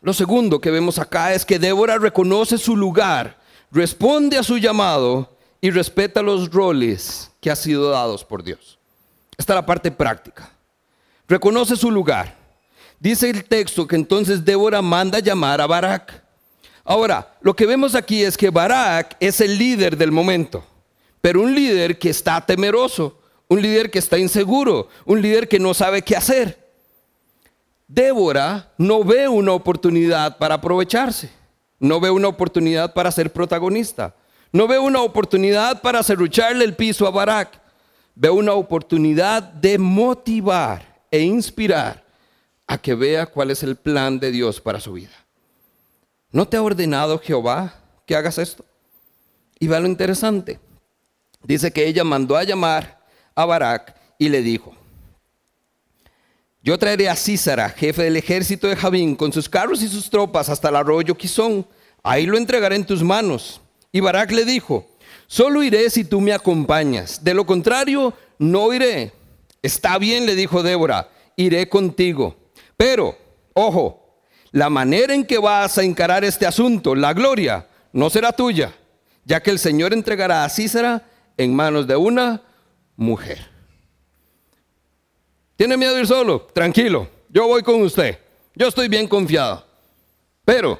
Lo 0.00 0.14
segundo 0.14 0.60
que 0.60 0.70
vemos 0.70 0.98
acá 0.98 1.34
es 1.34 1.44
que 1.44 1.58
Débora 1.58 1.98
reconoce 1.98 2.56
su 2.56 2.74
lugar, 2.74 3.38
responde 3.70 4.38
a 4.38 4.42
su 4.42 4.56
llamado 4.56 5.36
y 5.60 5.70
respeta 5.70 6.22
los 6.22 6.50
roles 6.50 7.30
que 7.40 7.50
ha 7.50 7.56
sido 7.56 7.90
dados 7.90 8.24
por 8.24 8.42
Dios. 8.42 8.78
Esta 9.36 9.52
es 9.52 9.56
la 9.56 9.66
parte 9.66 9.90
práctica. 9.90 10.50
Reconoce 11.28 11.76
su 11.76 11.90
lugar. 11.90 12.36
Dice 12.98 13.28
el 13.28 13.44
texto 13.44 13.86
que 13.86 13.96
entonces 13.96 14.44
Débora 14.44 14.80
manda 14.80 15.18
llamar 15.18 15.60
a 15.60 15.66
Barak. 15.66 16.22
Ahora, 16.84 17.36
lo 17.42 17.54
que 17.54 17.66
vemos 17.66 17.94
aquí 17.94 18.22
es 18.22 18.36
que 18.36 18.50
Barak 18.50 19.16
es 19.20 19.40
el 19.42 19.58
líder 19.58 19.96
del 19.96 20.10
momento, 20.10 20.64
pero 21.20 21.42
un 21.42 21.54
líder 21.54 21.98
que 21.98 22.10
está 22.10 22.40
temeroso, 22.44 23.19
un 23.50 23.60
líder 23.60 23.90
que 23.90 23.98
está 23.98 24.16
inseguro, 24.16 24.88
un 25.04 25.20
líder 25.20 25.48
que 25.48 25.58
no 25.58 25.74
sabe 25.74 26.02
qué 26.02 26.16
hacer. 26.16 26.70
Débora 27.88 28.72
no 28.78 29.02
ve 29.02 29.26
una 29.26 29.52
oportunidad 29.52 30.38
para 30.38 30.54
aprovecharse, 30.54 31.30
no 31.80 31.98
ve 31.98 32.10
una 32.10 32.28
oportunidad 32.28 32.94
para 32.94 33.10
ser 33.10 33.32
protagonista, 33.32 34.14
no 34.52 34.68
ve 34.68 34.78
una 34.78 35.02
oportunidad 35.02 35.82
para 35.82 36.00
serrucharle 36.04 36.64
el 36.64 36.76
piso 36.76 37.08
a 37.08 37.10
Barak, 37.10 37.60
ve 38.14 38.30
una 38.30 38.52
oportunidad 38.52 39.42
de 39.42 39.78
motivar 39.78 41.02
e 41.10 41.18
inspirar 41.18 42.04
a 42.68 42.78
que 42.78 42.94
vea 42.94 43.26
cuál 43.26 43.50
es 43.50 43.64
el 43.64 43.74
plan 43.74 44.20
de 44.20 44.30
Dios 44.30 44.60
para 44.60 44.78
su 44.78 44.92
vida. 44.92 45.26
¿No 46.30 46.46
te 46.46 46.56
ha 46.56 46.62
ordenado 46.62 47.18
Jehová 47.18 47.74
que 48.06 48.14
hagas 48.14 48.38
esto? 48.38 48.64
Y 49.58 49.66
va 49.66 49.80
lo 49.80 49.88
interesante. 49.88 50.60
Dice 51.42 51.72
que 51.72 51.88
ella 51.88 52.04
mandó 52.04 52.36
a 52.36 52.44
llamar 52.44 52.99
a 53.40 53.46
Barak 53.46 53.94
y 54.18 54.28
le 54.28 54.42
dijo, 54.42 54.74
yo 56.62 56.78
traeré 56.78 57.08
a 57.08 57.16
Císara, 57.16 57.70
jefe 57.70 58.02
del 58.02 58.16
ejército 58.16 58.68
de 58.68 58.76
Javín, 58.76 59.16
con 59.16 59.32
sus 59.32 59.48
carros 59.48 59.82
y 59.82 59.88
sus 59.88 60.10
tropas 60.10 60.50
hasta 60.50 60.68
el 60.68 60.76
arroyo 60.76 61.16
Quizón. 61.16 61.66
Ahí 62.02 62.26
lo 62.26 62.36
entregaré 62.36 62.76
en 62.76 62.84
tus 62.84 63.02
manos. 63.02 63.62
Y 63.92 64.00
Barak 64.00 64.30
le 64.32 64.44
dijo, 64.44 64.86
solo 65.26 65.62
iré 65.62 65.88
si 65.88 66.04
tú 66.04 66.20
me 66.20 66.34
acompañas. 66.34 67.24
De 67.24 67.32
lo 67.32 67.46
contrario, 67.46 68.12
no 68.38 68.72
iré. 68.74 69.12
Está 69.62 69.96
bien, 69.96 70.26
le 70.26 70.34
dijo 70.34 70.62
Débora, 70.62 71.08
iré 71.34 71.66
contigo. 71.66 72.36
Pero, 72.76 73.16
ojo, 73.54 74.20
la 74.52 74.68
manera 74.68 75.14
en 75.14 75.24
que 75.24 75.38
vas 75.38 75.78
a 75.78 75.82
encarar 75.82 76.24
este 76.24 76.46
asunto, 76.46 76.94
la 76.94 77.14
gloria, 77.14 77.66
no 77.92 78.10
será 78.10 78.32
tuya, 78.32 78.74
ya 79.24 79.42
que 79.42 79.50
el 79.50 79.58
Señor 79.58 79.94
entregará 79.94 80.44
a 80.44 80.48
Císara 80.50 81.08
en 81.38 81.54
manos 81.54 81.86
de 81.86 81.96
una 81.96 82.42
mujer. 83.00 83.48
¿Tiene 85.56 85.76
miedo 85.78 85.94
de 85.94 86.02
ir 86.02 86.06
solo? 86.06 86.46
Tranquilo, 86.52 87.08
yo 87.30 87.46
voy 87.46 87.62
con 87.62 87.80
usted. 87.82 88.18
Yo 88.54 88.68
estoy 88.68 88.88
bien 88.88 89.08
confiado. 89.08 89.64
Pero 90.44 90.78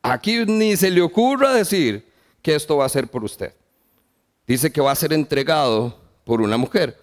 aquí 0.00 0.44
ni 0.46 0.76
se 0.76 0.90
le 0.90 1.02
ocurra 1.02 1.52
decir 1.52 2.06
que 2.40 2.54
esto 2.54 2.76
va 2.76 2.86
a 2.86 2.88
ser 2.88 3.08
por 3.08 3.24
usted. 3.24 3.52
Dice 4.46 4.70
que 4.70 4.80
va 4.80 4.92
a 4.92 4.96
ser 4.96 5.12
entregado 5.12 5.98
por 6.24 6.40
una 6.40 6.56
mujer. 6.56 6.96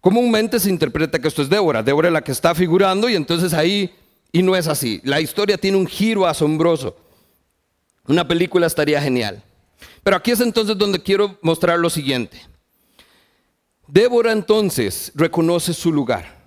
Comúnmente 0.00 0.58
se 0.58 0.70
interpreta 0.70 1.18
que 1.18 1.28
esto 1.28 1.42
es 1.42 1.50
Débora. 1.50 1.82
Débora 1.82 2.08
es 2.08 2.14
la 2.14 2.24
que 2.24 2.32
está 2.32 2.54
figurando 2.54 3.10
y 3.10 3.14
entonces 3.14 3.52
ahí, 3.52 3.94
y 4.32 4.42
no 4.42 4.56
es 4.56 4.68
así. 4.68 5.02
La 5.04 5.20
historia 5.20 5.58
tiene 5.58 5.76
un 5.76 5.86
giro 5.86 6.26
asombroso. 6.26 6.96
Una 8.06 8.26
película 8.26 8.66
estaría 8.66 9.02
genial. 9.02 9.42
Pero 10.02 10.16
aquí 10.16 10.30
es 10.30 10.40
entonces 10.40 10.78
donde 10.78 11.02
quiero 11.02 11.38
mostrar 11.42 11.78
lo 11.78 11.90
siguiente. 11.90 12.40
Débora 13.92 14.30
entonces 14.30 15.10
reconoce 15.16 15.74
su 15.74 15.92
lugar. 15.92 16.38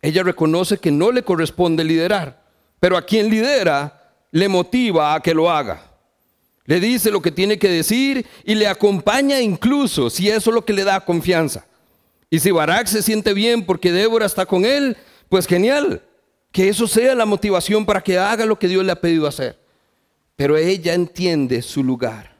Ella 0.00 0.22
reconoce 0.22 0.78
que 0.78 0.90
no 0.90 1.12
le 1.12 1.22
corresponde 1.22 1.84
liderar, 1.84 2.42
pero 2.80 2.96
a 2.96 3.02
quien 3.02 3.28
lidera 3.28 4.14
le 4.30 4.48
motiva 4.48 5.14
a 5.14 5.20
que 5.20 5.34
lo 5.34 5.50
haga. 5.50 5.82
Le 6.64 6.80
dice 6.80 7.10
lo 7.10 7.20
que 7.20 7.30
tiene 7.30 7.58
que 7.58 7.68
decir 7.68 8.26
y 8.44 8.54
le 8.54 8.66
acompaña 8.66 9.40
incluso 9.40 10.08
si 10.08 10.30
eso 10.30 10.50
es 10.50 10.54
lo 10.54 10.64
que 10.64 10.72
le 10.72 10.84
da 10.84 11.04
confianza. 11.04 11.66
Y 12.30 12.38
si 12.38 12.50
Barak 12.50 12.86
se 12.86 13.02
siente 13.02 13.34
bien 13.34 13.64
porque 13.64 13.92
Débora 13.92 14.24
está 14.24 14.46
con 14.46 14.64
él, 14.64 14.96
pues 15.28 15.46
genial. 15.46 16.02
Que 16.50 16.70
eso 16.70 16.86
sea 16.86 17.14
la 17.14 17.26
motivación 17.26 17.84
para 17.84 18.02
que 18.02 18.18
haga 18.18 18.46
lo 18.46 18.58
que 18.58 18.68
Dios 18.68 18.84
le 18.84 18.92
ha 18.92 19.00
pedido 19.00 19.26
hacer. 19.26 19.58
Pero 20.34 20.56
ella 20.56 20.94
entiende 20.94 21.60
su 21.60 21.84
lugar. 21.84 22.36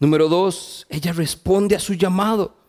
Número 0.00 0.28
dos, 0.28 0.84
ella 0.90 1.12
responde 1.12 1.76
a 1.76 1.80
su 1.80 1.94
llamado. 1.94 2.63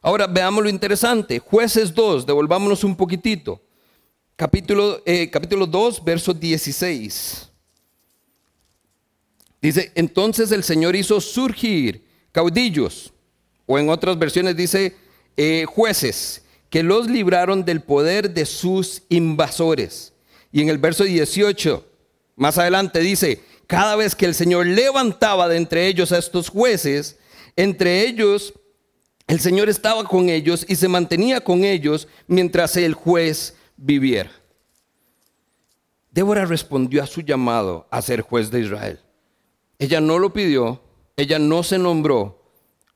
Ahora 0.00 0.26
veamos 0.26 0.62
lo 0.62 0.68
interesante. 0.68 1.38
Jueces 1.38 1.92
2, 1.92 2.26
devolvámonos 2.26 2.84
un 2.84 2.96
poquitito. 2.96 3.60
Capítulo, 4.36 5.02
eh, 5.04 5.28
capítulo 5.30 5.66
2, 5.66 6.04
verso 6.04 6.32
16. 6.32 7.48
Dice, 9.60 9.90
entonces 9.96 10.52
el 10.52 10.62
Señor 10.62 10.94
hizo 10.94 11.20
surgir 11.20 12.06
caudillos, 12.30 13.12
o 13.66 13.78
en 13.78 13.88
otras 13.88 14.16
versiones 14.16 14.56
dice 14.56 14.94
eh, 15.36 15.64
jueces, 15.66 16.44
que 16.70 16.84
los 16.84 17.08
libraron 17.08 17.64
del 17.64 17.80
poder 17.80 18.30
de 18.30 18.46
sus 18.46 19.02
invasores. 19.08 20.12
Y 20.52 20.62
en 20.62 20.68
el 20.68 20.78
verso 20.78 21.02
18, 21.02 21.84
más 22.36 22.58
adelante 22.58 23.00
dice, 23.00 23.42
cada 23.66 23.96
vez 23.96 24.14
que 24.14 24.26
el 24.26 24.34
Señor 24.34 24.66
levantaba 24.66 25.48
de 25.48 25.56
entre 25.56 25.88
ellos 25.88 26.12
a 26.12 26.18
estos 26.18 26.48
jueces, 26.48 27.18
entre 27.56 28.06
ellos 28.06 28.54
el 29.28 29.40
Señor 29.40 29.68
estaba 29.68 30.04
con 30.04 30.30
ellos 30.30 30.64
y 30.66 30.74
se 30.74 30.88
mantenía 30.88 31.42
con 31.42 31.62
ellos 31.62 32.08
mientras 32.26 32.76
el 32.78 32.94
juez 32.94 33.54
viviera. 33.76 34.30
Débora 36.10 36.46
respondió 36.46 37.02
a 37.02 37.06
su 37.06 37.20
llamado 37.20 37.86
a 37.90 38.00
ser 38.00 38.22
juez 38.22 38.50
de 38.50 38.60
Israel. 38.60 38.98
Ella 39.78 40.00
no 40.00 40.18
lo 40.18 40.32
pidió, 40.32 40.80
ella 41.16 41.38
no 41.38 41.62
se 41.62 41.78
nombró, 41.78 42.42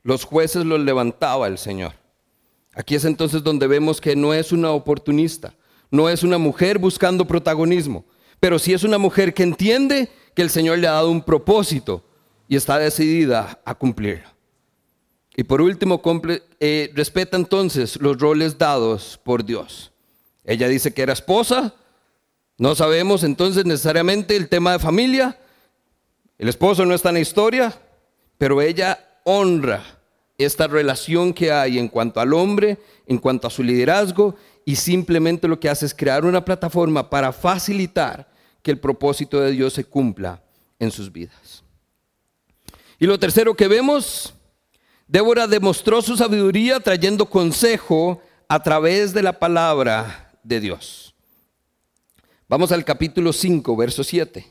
los 0.03 0.25
jueces 0.25 0.65
los 0.65 0.81
levantaba 0.81 1.47
el 1.47 1.59
Señor. 1.59 1.93
Aquí 2.75 2.95
es 2.95 3.05
entonces 3.05 3.43
donde 3.45 3.67
vemos 3.67 4.01
que 4.01 4.17
no 4.17 4.33
es 4.33 4.53
una 4.53 4.71
oportunista, 4.71 5.55
no 5.91 6.09
es 6.09 6.23
una 6.23 6.39
mujer 6.39 6.79
buscando 6.79 7.27
protagonismo, 7.27 8.07
pero 8.41 8.59
sí 8.59 8.73
es 8.73 8.85
una 8.85 8.97
mujer 8.97 9.35
que 9.35 9.43
entiende 9.43 10.09
que 10.35 10.41
el 10.41 10.49
Señor 10.49 10.79
le 10.79 10.89
ha 10.89 10.93
dado 10.93 11.11
un 11.11 11.23
propósito 11.23 12.03
y 12.49 12.57
está 12.57 12.79
decidida 12.79 13.61
a 13.67 13.75
cumplirlo. 13.75 14.32
Y 15.37 15.45
por 15.45 15.63
último, 15.63 16.03
eh, 16.61 16.91
respeta 16.95 17.37
entonces 17.37 18.01
los 18.01 18.19
roles 18.19 18.59
dados 18.59 19.19
por 19.23 19.45
Dios. 19.45 19.93
Ella 20.45 20.69
dice 20.69 20.93
que 20.93 21.03
era 21.03 21.13
esposa, 21.13 21.75
no 22.59 22.75
sabemos 22.75 23.25
entonces 23.25 23.65
necesariamente 23.65 24.37
el 24.37 24.49
tema 24.49 24.73
de 24.73 24.79
familia, 24.79 25.39
el 26.39 26.49
esposo 26.49 26.85
no 26.85 26.95
está 26.95 27.09
en 27.09 27.15
la 27.15 27.21
historia, 27.21 27.81
pero 28.37 28.61
ella 28.61 28.99
honra 29.25 29.83
esta 30.37 30.67
relación 30.67 31.33
que 31.33 31.53
hay 31.53 31.79
en 31.79 31.89
cuanto 31.89 32.21
al 32.21 32.35
hombre, 32.35 32.79
en 33.07 33.19
cuanto 33.19 33.47
a 33.47 33.51
su 33.51 33.63
liderazgo, 33.63 34.35
y 34.65 34.77
simplemente 34.77 35.49
lo 35.49 35.59
que 35.59 35.69
hace 35.69 35.87
es 35.87 35.95
crear 35.95 36.25
una 36.25 36.45
plataforma 36.45 37.09
para 37.09 37.33
facilitar 37.33 38.29
que 38.63 38.71
el 38.71 38.79
propósito 38.79 39.41
de 39.41 39.53
Dios 39.53 39.73
se 39.73 39.85
cumpla 39.85 40.43
en 40.79 40.91
sus 40.91 41.11
vidas. 41.11 41.65
Y 42.99 43.07
lo 43.07 43.19
tercero 43.19 43.55
que 43.55 43.69
vemos 43.69 44.35
Débora 45.07 45.47
demostró 45.47 46.01
su 46.03 46.17
sabiduría 46.17 46.81
trayendo 46.81 47.29
consejo 47.29 48.23
a 48.49 48.63
través 48.63 49.13
de 49.13 49.23
la 49.23 49.39
palabra 49.39 50.33
de 50.43 50.61
Dios. 50.61 51.15
Vamos 52.49 52.73
al 52.73 52.85
capítulo 52.85 53.33
5, 53.33 53.77
verso 53.77 54.05
7. 54.05 54.47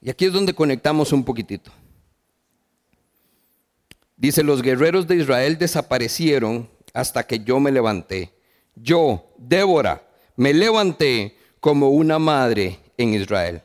Y 0.00 0.10
aquí 0.10 0.26
es 0.26 0.32
donde 0.32 0.54
conectamos 0.54 1.12
un 1.12 1.24
poquitito. 1.24 1.70
Dice, 4.16 4.42
los 4.42 4.62
guerreros 4.62 5.06
de 5.06 5.16
Israel 5.16 5.58
desaparecieron 5.58 6.70
hasta 6.92 7.26
que 7.26 7.40
yo 7.40 7.58
me 7.60 7.72
levanté. 7.72 8.32
Yo, 8.74 9.34
Débora, 9.38 10.06
me 10.36 10.54
levanté 10.54 11.36
como 11.60 11.88
una 11.88 12.18
madre 12.18 12.78
en 12.96 13.14
Israel. 13.14 13.62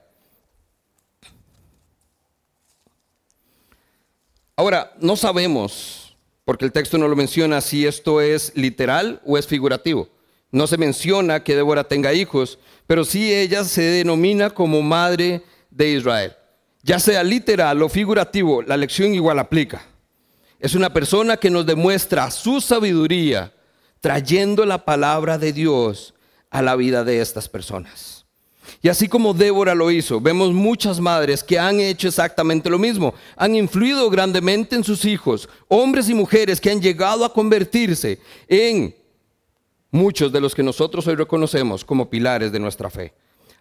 Ahora, 4.59 4.91
no 4.99 5.15
sabemos, 5.15 6.17
porque 6.43 6.65
el 6.65 6.73
texto 6.73 6.97
no 6.97 7.07
lo 7.07 7.15
menciona, 7.15 7.61
si 7.61 7.87
esto 7.87 8.19
es 8.19 8.51
literal 8.55 9.21
o 9.25 9.37
es 9.37 9.47
figurativo. 9.47 10.09
No 10.51 10.67
se 10.67 10.77
menciona 10.77 11.45
que 11.45 11.55
Débora 11.55 11.85
tenga 11.85 12.13
hijos, 12.13 12.59
pero 12.85 13.05
sí 13.05 13.33
ella 13.33 13.63
se 13.63 13.83
denomina 13.83 14.49
como 14.49 14.81
madre 14.81 15.43
de 15.71 15.91
Israel. 15.91 16.33
Ya 16.83 16.99
sea 16.99 17.23
literal 17.23 17.81
o 17.81 17.87
figurativo, 17.87 18.61
la 18.61 18.75
lección 18.75 19.13
igual 19.13 19.39
aplica. 19.39 19.81
Es 20.59 20.75
una 20.75 20.91
persona 20.91 21.37
que 21.37 21.49
nos 21.49 21.65
demuestra 21.65 22.29
su 22.29 22.59
sabiduría 22.59 23.53
trayendo 24.01 24.65
la 24.65 24.83
palabra 24.83 25.37
de 25.37 25.53
Dios 25.53 26.13
a 26.49 26.61
la 26.61 26.75
vida 26.75 27.05
de 27.05 27.21
estas 27.21 27.47
personas. 27.47 28.18
Y 28.81 28.87
así 28.87 29.09
como 29.09 29.33
Débora 29.33 29.75
lo 29.75 29.91
hizo, 29.91 30.21
vemos 30.21 30.53
muchas 30.53 30.99
madres 30.99 31.43
que 31.43 31.59
han 31.59 31.81
hecho 31.81 32.07
exactamente 32.07 32.69
lo 32.69 32.79
mismo. 32.79 33.13
Han 33.35 33.55
influido 33.55 34.09
grandemente 34.09 34.75
en 34.75 34.85
sus 34.85 35.03
hijos, 35.03 35.49
hombres 35.67 36.07
y 36.07 36.13
mujeres 36.13 36.61
que 36.61 36.71
han 36.71 36.81
llegado 36.81 37.25
a 37.25 37.33
convertirse 37.33 38.19
en 38.47 38.95
muchos 39.91 40.31
de 40.31 40.39
los 40.39 40.55
que 40.55 40.63
nosotros 40.63 41.05
hoy 41.07 41.15
reconocemos 41.15 41.83
como 41.83 42.09
pilares 42.09 42.51
de 42.53 42.59
nuestra 42.59 42.89
fe. 42.89 43.13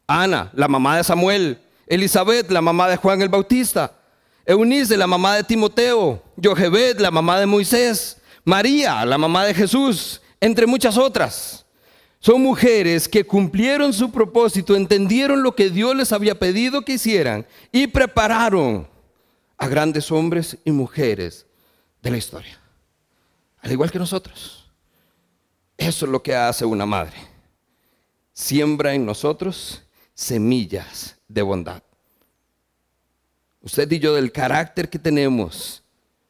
Ana, 0.07 0.51
la 0.55 0.69
mamá 0.69 0.97
de 0.97 1.05
Samuel, 1.05 1.59
Elizabeth, 1.89 2.51
la 2.51 2.63
mamá 2.63 2.89
de 2.89 2.97
Juan 2.97 3.21
el 3.21 3.29
Bautista, 3.29 3.93
Eunice, 4.47 4.97
la 4.97 5.07
mamá 5.07 5.37
de 5.37 5.45
Timoteo, 5.45 6.23
Jochebed, 6.43 7.01
la 7.01 7.11
mamá 7.11 7.41
de 7.41 7.47
Moisés, 7.47 8.19
María, 8.45 9.05
la 9.05 9.19
mamá 9.19 9.45
de 9.45 9.53
Jesús, 9.53 10.23
entre 10.41 10.67
muchas 10.67 10.97
otras. 10.97 11.67
Son 12.21 12.43
mujeres 12.43 13.09
que 13.09 13.25
cumplieron 13.25 13.93
su 13.93 14.11
propósito, 14.11 14.75
entendieron 14.75 15.43
lo 15.43 15.55
que 15.55 15.71
Dios 15.71 15.95
les 15.95 16.13
había 16.13 16.39
pedido 16.39 16.83
que 16.83 16.95
hicieran 16.95 17.47
y 17.71 17.87
prepararon 17.87 18.89
a 19.57 19.69
grandes 19.69 20.11
hombres 20.11 20.59
y 20.65 20.71
mujeres 20.73 21.47
de 22.03 22.11
la 22.11 22.17
historia. 22.17 22.59
Al 23.61 23.73
igual 23.73 23.91
que 23.91 23.99
nosotros. 23.99 24.71
Eso 25.77 26.07
es 26.07 26.13
lo 26.13 26.23
que 26.23 26.35
hace 26.35 26.65
una 26.65 26.87
madre. 26.87 27.17
Siembra 28.33 28.95
en 28.95 29.07
nosotros 29.07 29.83
semillas 30.15 31.17
de 31.29 31.43
bondad. 31.43 31.83
Usted 33.63 33.91
y 33.93 33.99
yo 33.99 34.15
del 34.15 34.33
carácter 34.33 34.89
que 34.89 34.99
tenemos, 34.99 35.83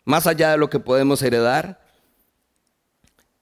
más 0.05 0.27
allá 0.27 0.51
de 0.51 0.59
lo 0.59 0.69
que 0.69 0.81
podemos 0.81 1.23
heredar, 1.23 1.88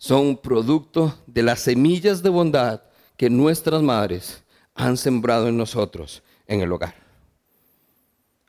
son 0.07 0.37
producto 0.37 1.19
de 1.27 1.42
las 1.42 1.59
semillas 1.59 2.23
de 2.23 2.29
bondad 2.29 2.81
que 3.16 3.29
nuestras 3.29 3.83
madres 3.83 4.45
han 4.73 4.97
sembrado 4.97 5.49
en 5.49 5.57
nosotros 5.57 6.23
en 6.47 6.61
el 6.61 6.71
hogar. 6.71 6.95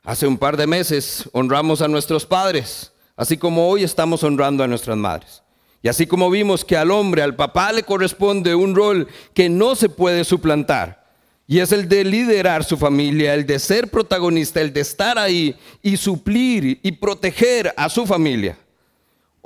Hace 0.04 0.28
un 0.28 0.38
par 0.38 0.56
de 0.56 0.68
meses 0.68 1.28
honramos 1.32 1.82
a 1.82 1.88
nuestros 1.88 2.24
padres, 2.24 2.92
así 3.16 3.36
como 3.36 3.68
hoy 3.68 3.82
estamos 3.82 4.22
honrando 4.22 4.62
a 4.62 4.68
nuestras 4.68 4.96
madres. 4.96 5.42
Y 5.82 5.88
así 5.88 6.06
como 6.06 6.30
vimos 6.30 6.64
que 6.64 6.76
al 6.76 6.92
hombre, 6.92 7.22
al 7.22 7.34
papá 7.34 7.72
le 7.72 7.82
corresponde 7.82 8.54
un 8.54 8.76
rol 8.76 9.08
que 9.34 9.48
no 9.48 9.74
se 9.74 9.88
puede 9.88 10.22
suplantar, 10.22 11.08
y 11.48 11.58
es 11.58 11.72
el 11.72 11.88
de 11.88 12.04
liderar 12.04 12.62
su 12.62 12.76
familia, 12.76 13.34
el 13.34 13.46
de 13.46 13.58
ser 13.58 13.88
protagonista, 13.88 14.60
el 14.60 14.72
de 14.72 14.82
estar 14.82 15.18
ahí 15.18 15.56
y 15.82 15.96
suplir 15.96 16.78
y 16.84 16.92
proteger 16.92 17.74
a 17.76 17.88
su 17.88 18.06
familia. 18.06 18.56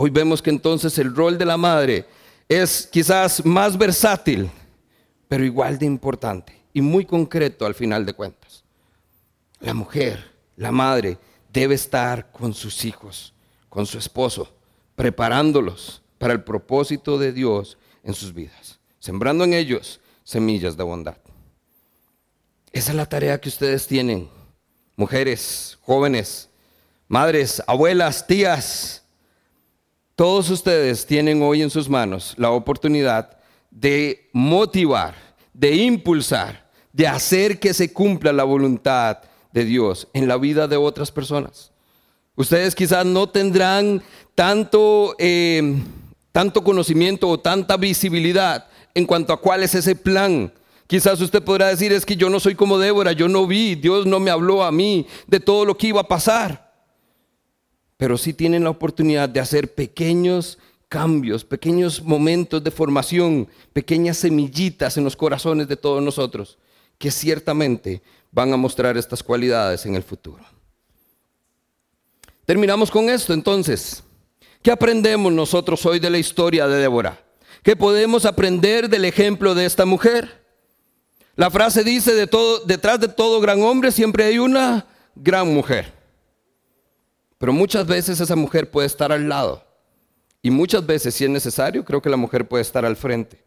Hoy 0.05 0.11
vemos 0.11 0.43
que 0.43 0.51
entonces 0.51 0.99
el 0.99 1.15
rol 1.15 1.39
de 1.39 1.45
la 1.45 1.57
madre 1.57 2.07
es 2.49 2.89
quizás 2.91 3.47
más 3.47 3.79
versátil, 3.79 4.51
pero 5.29 5.45
igual 5.45 5.79
de 5.79 5.87
importante 5.87 6.61
y 6.73 6.81
muy 6.81 7.05
concreto 7.05 7.67
al 7.67 7.75
final 7.77 8.05
de 8.05 8.13
cuentas. 8.13 8.65
La 9.61 9.75
mujer, 9.75 10.33
la 10.57 10.73
madre, 10.73 11.19
debe 11.53 11.77
estar 11.77 12.33
con 12.33 12.53
sus 12.53 12.85
hijos, 12.85 13.33
con 13.69 13.87
su 13.87 13.97
esposo, 13.97 14.53
preparándolos 14.97 16.03
para 16.19 16.33
el 16.33 16.43
propósito 16.43 17.17
de 17.17 17.33
Dios 17.33 17.79
en 18.03 18.15
sus 18.15 18.35
vidas, 18.35 18.81
sembrando 18.99 19.45
en 19.45 19.55
ellos 19.55 20.01
semillas 20.25 20.77
de 20.77 20.83
bondad. 20.83 21.19
Esa 22.73 22.91
es 22.91 22.97
la 22.97 23.07
tarea 23.07 23.41
que 23.41 23.51
ustedes 23.51 23.87
tienen, 23.87 24.29
mujeres, 24.97 25.79
jóvenes, 25.83 26.49
madres, 27.07 27.63
abuelas, 27.69 28.27
tías, 28.27 29.02
todos 30.17 30.51
ustedes 30.51 31.07
tienen 31.07 31.43
hoy 31.43 31.63
en 31.63 31.71
sus 31.71 31.89
manos 31.89 32.35
la 32.37 32.51
oportunidad 32.51 33.39
de 33.71 34.29
motivar, 34.33 35.15
de 35.55 35.75
impulsar, 35.75 36.69
de 36.93 37.09
hacer 37.09 37.59
que 37.59 37.73
se 37.73 37.93
cumpla 37.93 38.33
la 38.33 38.45
voluntad 38.45 39.19
de 39.53 39.65
Dios 39.65 40.09
en 40.13 40.29
la 40.29 40.37
vida 40.37 40.69
de 40.69 40.77
otras 40.77 41.11
personas. 41.11 41.73
Ustedes 42.37 42.75
quizás 42.75 43.07
no 43.07 43.29
tendrán 43.29 44.03
tanto, 44.35 45.15
eh, 45.19 45.83
tanto 46.31 46.63
conocimiento 46.63 47.29
o 47.29 47.41
tanta 47.41 47.77
visibilidad 47.79 48.67
en 48.95 49.07
cuanto 49.07 49.33
a 49.33 49.41
cuál 49.41 49.63
es 49.63 49.75
ese 49.75 49.97
plan. 49.97 50.53
Quizás 50.87 51.21
usted 51.23 51.43
podrá 51.43 51.69
decir, 51.69 51.91
es 51.93 52.05
que 52.05 52.17
yo 52.17 52.29
no 52.29 52.39
soy 52.39 52.55
como 52.55 52.79
Débora, 52.79 53.13
yo 53.13 53.29
no 53.29 53.47
vi, 53.47 53.77
Dios 53.77 54.05
no 54.05 54.21
me 54.21 54.31
habló 54.31 54.63
a 54.63 54.73
mí 54.73 55.07
de 55.27 55.41
todo 55.41 55.65
lo 55.65 55.77
que 55.79 55.87
iba 55.87 56.03
a 56.03 56.09
pasar 56.09 56.72
pero 58.03 58.19
sí 58.19 58.33
tienen 58.33 58.65
la 58.65 58.71
oportunidad 58.71 59.29
de 59.29 59.39
hacer 59.39 59.75
pequeños 59.75 60.59
cambios, 60.89 61.45
pequeños 61.45 62.03
momentos 62.03 62.65
de 62.65 62.73
formación, 62.73 63.47
pequeñas 63.73 64.17
semillitas 64.17 64.97
en 64.97 65.05
los 65.05 65.15
corazones 65.15 65.69
de 65.69 65.77
todos 65.77 66.03
nosotros, 66.03 66.59
que 66.99 67.13
ciertamente 67.13 68.03
van 68.33 68.53
a 68.53 68.57
mostrar 68.57 68.97
estas 68.97 69.23
cualidades 69.23 69.87
en 69.87 69.95
el 69.95 70.03
futuro. 70.03 70.45
Terminamos 72.45 72.91
con 72.91 73.09
esto 73.09 73.35
entonces. 73.35 74.03
¿Qué 74.63 74.73
aprendemos 74.73 75.33
nosotros 75.33 75.87
hoy 75.87 76.01
de 76.01 76.11
la 76.11 76.19
historia 76.19 76.67
de 76.67 76.79
Débora? 76.79 77.23
¿Qué 77.63 77.77
podemos 77.77 78.27
aprender 78.27 78.89
del 78.89 79.05
ejemplo 79.05 79.55
de 79.55 79.65
esta 79.65 79.85
mujer? 79.85 80.43
La 81.37 81.53
frase 81.53 81.85
dice, 81.85 82.15
detrás 82.67 82.99
de 82.99 83.07
todo 83.07 83.41
gran 83.41 83.63
hombre 83.63 83.93
siempre 83.93 84.25
hay 84.25 84.41
una 84.41 84.89
gran 85.15 85.55
mujer. 85.55 86.02
Pero 87.43 87.53
muchas 87.53 87.85
veces 87.89 88.21
esa 88.21 88.37
mujer 88.37 88.71
puede 88.71 88.87
estar 88.87 89.11
al 89.11 89.29
lado. 89.29 89.65
Y 90.43 90.53
muchas 90.53 90.87
veces, 90.87 91.13
si 91.13 91.25
es 91.25 91.31
necesario, 91.31 91.85
creo 91.85 92.01
que 92.01 92.09
la 92.09 92.17
mujer 92.17 92.47
puede 92.47 92.63
estar 92.63 92.85
al 92.85 92.95
frente. 92.95 93.43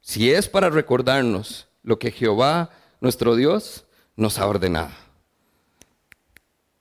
Si 0.00 0.32
es 0.32 0.48
para 0.48 0.70
recordarnos 0.70 1.68
lo 1.84 2.00
que 2.00 2.10
Jehová, 2.10 2.70
nuestro 3.00 3.36
Dios, 3.36 3.84
nos 4.16 4.40
ha 4.40 4.46
ordenado. 4.48 4.90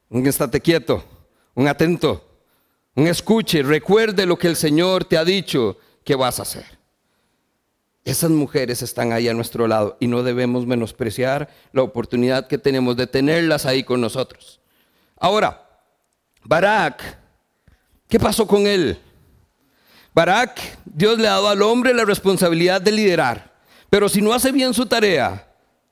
Un 0.09 0.25
estate 0.25 0.59
quieto, 0.61 1.03
un 1.53 1.67
atento, 1.67 2.27
un 2.95 3.05
escuche, 3.05 3.61
recuerde 3.61 4.25
lo 4.25 4.35
que 4.35 4.47
el 4.47 4.55
Señor 4.55 5.05
te 5.05 5.15
ha 5.15 5.23
dicho 5.23 5.77
que 6.03 6.15
vas 6.15 6.39
a 6.39 6.41
hacer. 6.41 6.65
Esas 8.03 8.31
mujeres 8.31 8.81
están 8.81 9.13
ahí 9.13 9.27
a 9.27 9.35
nuestro 9.35 9.67
lado 9.67 9.95
y 9.99 10.07
no 10.07 10.23
debemos 10.23 10.65
menospreciar 10.65 11.49
la 11.71 11.83
oportunidad 11.83 12.47
que 12.47 12.57
tenemos 12.57 12.97
de 12.97 13.05
tenerlas 13.05 13.67
ahí 13.67 13.83
con 13.83 14.01
nosotros. 14.01 14.59
Ahora, 15.15 15.68
Barak, 16.49 17.15
¿qué 18.07 18.19
pasó 18.19 18.47
con 18.47 18.65
él? 18.65 18.97
Barak, 20.15 20.59
Dios 20.83 21.19
le 21.19 21.27
ha 21.27 21.33
dado 21.33 21.49
al 21.49 21.61
hombre 21.61 21.93
la 21.93 22.05
responsabilidad 22.05 22.81
de 22.81 22.91
liderar, 22.91 23.53
pero 23.87 24.09
si 24.09 24.19
no 24.19 24.33
hace 24.33 24.51
bien 24.51 24.73
su 24.73 24.87
tarea, 24.87 25.47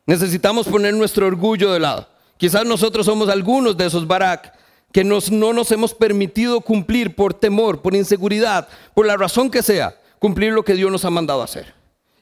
necesitamos 0.07 0.67
poner 0.67 0.95
nuestro 0.95 1.27
orgullo 1.27 1.71
de 1.71 1.79
lado. 1.79 2.09
Quizás 2.37 2.65
nosotros 2.65 3.05
somos 3.05 3.29
algunos 3.29 3.77
de 3.77 3.85
esos 3.85 4.07
Barak 4.07 4.51
que 4.91 5.03
no 5.03 5.19
nos 5.53 5.71
hemos 5.71 5.93
permitido 5.93 6.59
cumplir 6.61 7.15
por 7.15 7.35
temor, 7.35 7.83
por 7.83 7.93
inseguridad, 7.93 8.67
por 8.95 9.05
la 9.05 9.15
razón 9.15 9.51
que 9.51 9.61
sea, 9.61 9.95
cumplir 10.17 10.53
lo 10.53 10.65
que 10.65 10.73
Dios 10.73 10.91
nos 10.91 11.05
ha 11.05 11.11
mandado 11.11 11.43
hacer. 11.43 11.75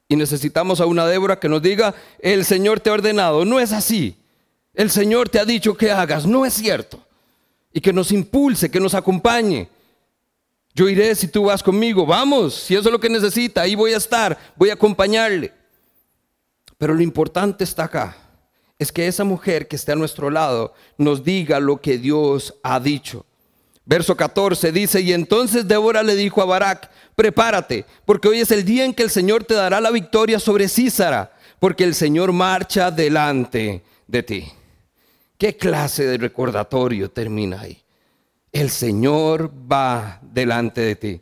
Y 0.09 0.17
necesitamos 0.17 0.81
a 0.81 0.87
una 0.87 1.07
Débora 1.07 1.39
que 1.39 1.47
nos 1.47 1.61
diga, 1.61 1.95
el 2.19 2.43
Señor 2.43 2.81
te 2.81 2.89
ha 2.89 2.93
ordenado, 2.93 3.45
no 3.45 3.61
es 3.61 3.71
así. 3.71 4.17
El 4.73 4.89
Señor 4.89 5.29
te 5.29 5.39
ha 5.39 5.45
dicho 5.45 5.77
que 5.77 5.89
hagas, 5.89 6.25
no 6.25 6.45
es 6.45 6.53
cierto 6.53 7.04
y 7.75 7.81
que 7.81 7.91
nos 7.91 8.13
impulse, 8.13 8.71
que 8.71 8.79
nos 8.79 8.93
acompañe. 8.93 9.67
Yo 10.73 10.87
iré 10.87 11.13
si 11.13 11.27
tú 11.27 11.43
vas 11.43 11.61
conmigo, 11.61 12.05
vamos, 12.05 12.55
si 12.55 12.73
eso 12.73 12.87
es 12.87 12.91
lo 12.91 13.01
que 13.01 13.09
necesita, 13.09 13.61
ahí 13.63 13.75
voy 13.75 13.93
a 13.93 13.97
estar, 13.97 14.37
voy 14.55 14.69
a 14.69 14.75
acompañarle. 14.75 15.51
Pero 16.77 16.93
lo 16.93 17.01
importante 17.01 17.65
está 17.65 17.83
acá, 17.83 18.15
es 18.79 18.93
que 18.93 19.07
esa 19.07 19.25
mujer 19.25 19.67
que 19.67 19.75
esté 19.75 19.91
a 19.91 19.97
nuestro 19.97 20.29
lado 20.29 20.73
nos 20.97 21.25
diga 21.25 21.59
lo 21.59 21.81
que 21.81 21.97
Dios 21.97 22.55
ha 22.63 22.79
dicho. 22.79 23.25
Verso 23.83 24.15
14 24.15 24.71
dice, 24.71 25.01
y 25.01 25.11
entonces 25.11 25.67
Débora 25.67 26.01
le 26.01 26.15
dijo 26.15 26.41
a 26.41 26.45
Barak, 26.45 26.89
prepárate, 27.13 27.85
porque 28.05 28.29
hoy 28.29 28.39
es 28.39 28.51
el 28.51 28.63
día 28.63 28.85
en 28.85 28.93
que 28.93 29.03
el 29.03 29.09
Señor 29.09 29.43
te 29.43 29.53
dará 29.53 29.81
la 29.81 29.91
victoria 29.91 30.39
sobre 30.39 30.69
Císara, 30.69 31.33
porque 31.59 31.83
el 31.83 31.93
Señor 31.93 32.31
marcha 32.31 32.89
delante 32.89 33.83
de 34.07 34.23
ti. 34.23 34.53
¿Qué 35.37 35.57
clase 35.57 36.05
de 36.05 36.17
recordatorio 36.17 37.11
termina 37.11 37.61
ahí? 37.61 37.83
El 38.51 38.69
Señor 38.69 39.51
va 39.71 40.19
delante 40.21 40.81
de 40.81 40.95
ti. 40.95 41.21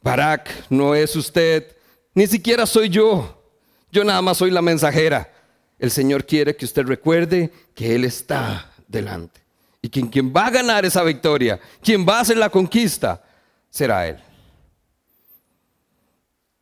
Barak, 0.00 0.66
no 0.70 0.94
es 0.94 1.14
usted, 1.16 1.76
ni 2.14 2.26
siquiera 2.26 2.66
soy 2.66 2.88
yo. 2.88 3.42
Yo 3.90 4.04
nada 4.04 4.22
más 4.22 4.38
soy 4.38 4.50
la 4.50 4.62
mensajera. 4.62 5.30
El 5.78 5.90
Señor 5.90 6.24
quiere 6.24 6.56
que 6.56 6.64
usted 6.64 6.84
recuerde 6.86 7.52
que 7.74 7.94
Él 7.94 8.04
está 8.04 8.72
delante. 8.88 9.40
Y 9.82 9.90
quien, 9.90 10.08
quien 10.08 10.32
va 10.34 10.46
a 10.46 10.50
ganar 10.50 10.84
esa 10.84 11.02
victoria, 11.02 11.60
quien 11.82 12.06
va 12.06 12.18
a 12.18 12.20
hacer 12.20 12.38
la 12.38 12.48
conquista, 12.48 13.22
será 13.68 14.08
Él. 14.08 14.18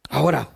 Ahora, 0.09 0.51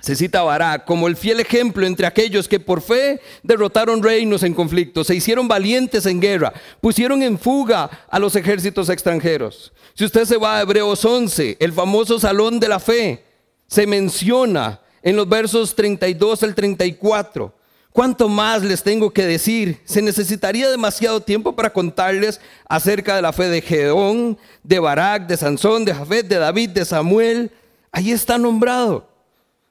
se 0.00 0.16
cita 0.16 0.42
Barak 0.42 0.84
como 0.84 1.08
el 1.08 1.16
fiel 1.16 1.40
ejemplo 1.40 1.86
entre 1.86 2.06
aquellos 2.06 2.48
que 2.48 2.60
por 2.60 2.80
fe 2.80 3.20
derrotaron 3.42 4.02
reinos 4.02 4.42
en 4.42 4.54
conflicto, 4.54 5.04
se 5.04 5.14
hicieron 5.14 5.48
valientes 5.48 6.06
en 6.06 6.20
guerra, 6.20 6.52
pusieron 6.80 7.22
en 7.22 7.38
fuga 7.38 7.90
a 8.08 8.18
los 8.18 8.34
ejércitos 8.36 8.88
extranjeros. 8.88 9.72
Si 9.94 10.04
usted 10.04 10.24
se 10.24 10.36
va 10.36 10.58
a 10.58 10.62
Hebreos 10.62 11.04
11, 11.04 11.58
el 11.60 11.72
famoso 11.72 12.18
salón 12.18 12.58
de 12.58 12.68
la 12.68 12.80
fe, 12.80 13.24
se 13.66 13.86
menciona 13.86 14.80
en 15.02 15.16
los 15.16 15.28
versos 15.28 15.74
32 15.74 16.42
al 16.42 16.54
34. 16.54 17.54
¿Cuánto 17.92 18.28
más 18.28 18.62
les 18.62 18.82
tengo 18.82 19.10
que 19.10 19.26
decir? 19.26 19.80
Se 19.84 20.00
necesitaría 20.00 20.70
demasiado 20.70 21.20
tiempo 21.20 21.54
para 21.54 21.72
contarles 21.72 22.40
acerca 22.68 23.16
de 23.16 23.22
la 23.22 23.32
fe 23.32 23.48
de 23.48 23.62
Gedeón, 23.62 24.38
de 24.62 24.78
Barak, 24.78 25.26
de 25.26 25.36
Sansón, 25.36 25.84
de 25.84 25.94
Jafet, 25.94 26.26
de 26.26 26.36
David, 26.36 26.70
de 26.70 26.84
Samuel, 26.84 27.50
Ahí 27.92 28.12
está 28.12 28.38
nombrado. 28.38 29.08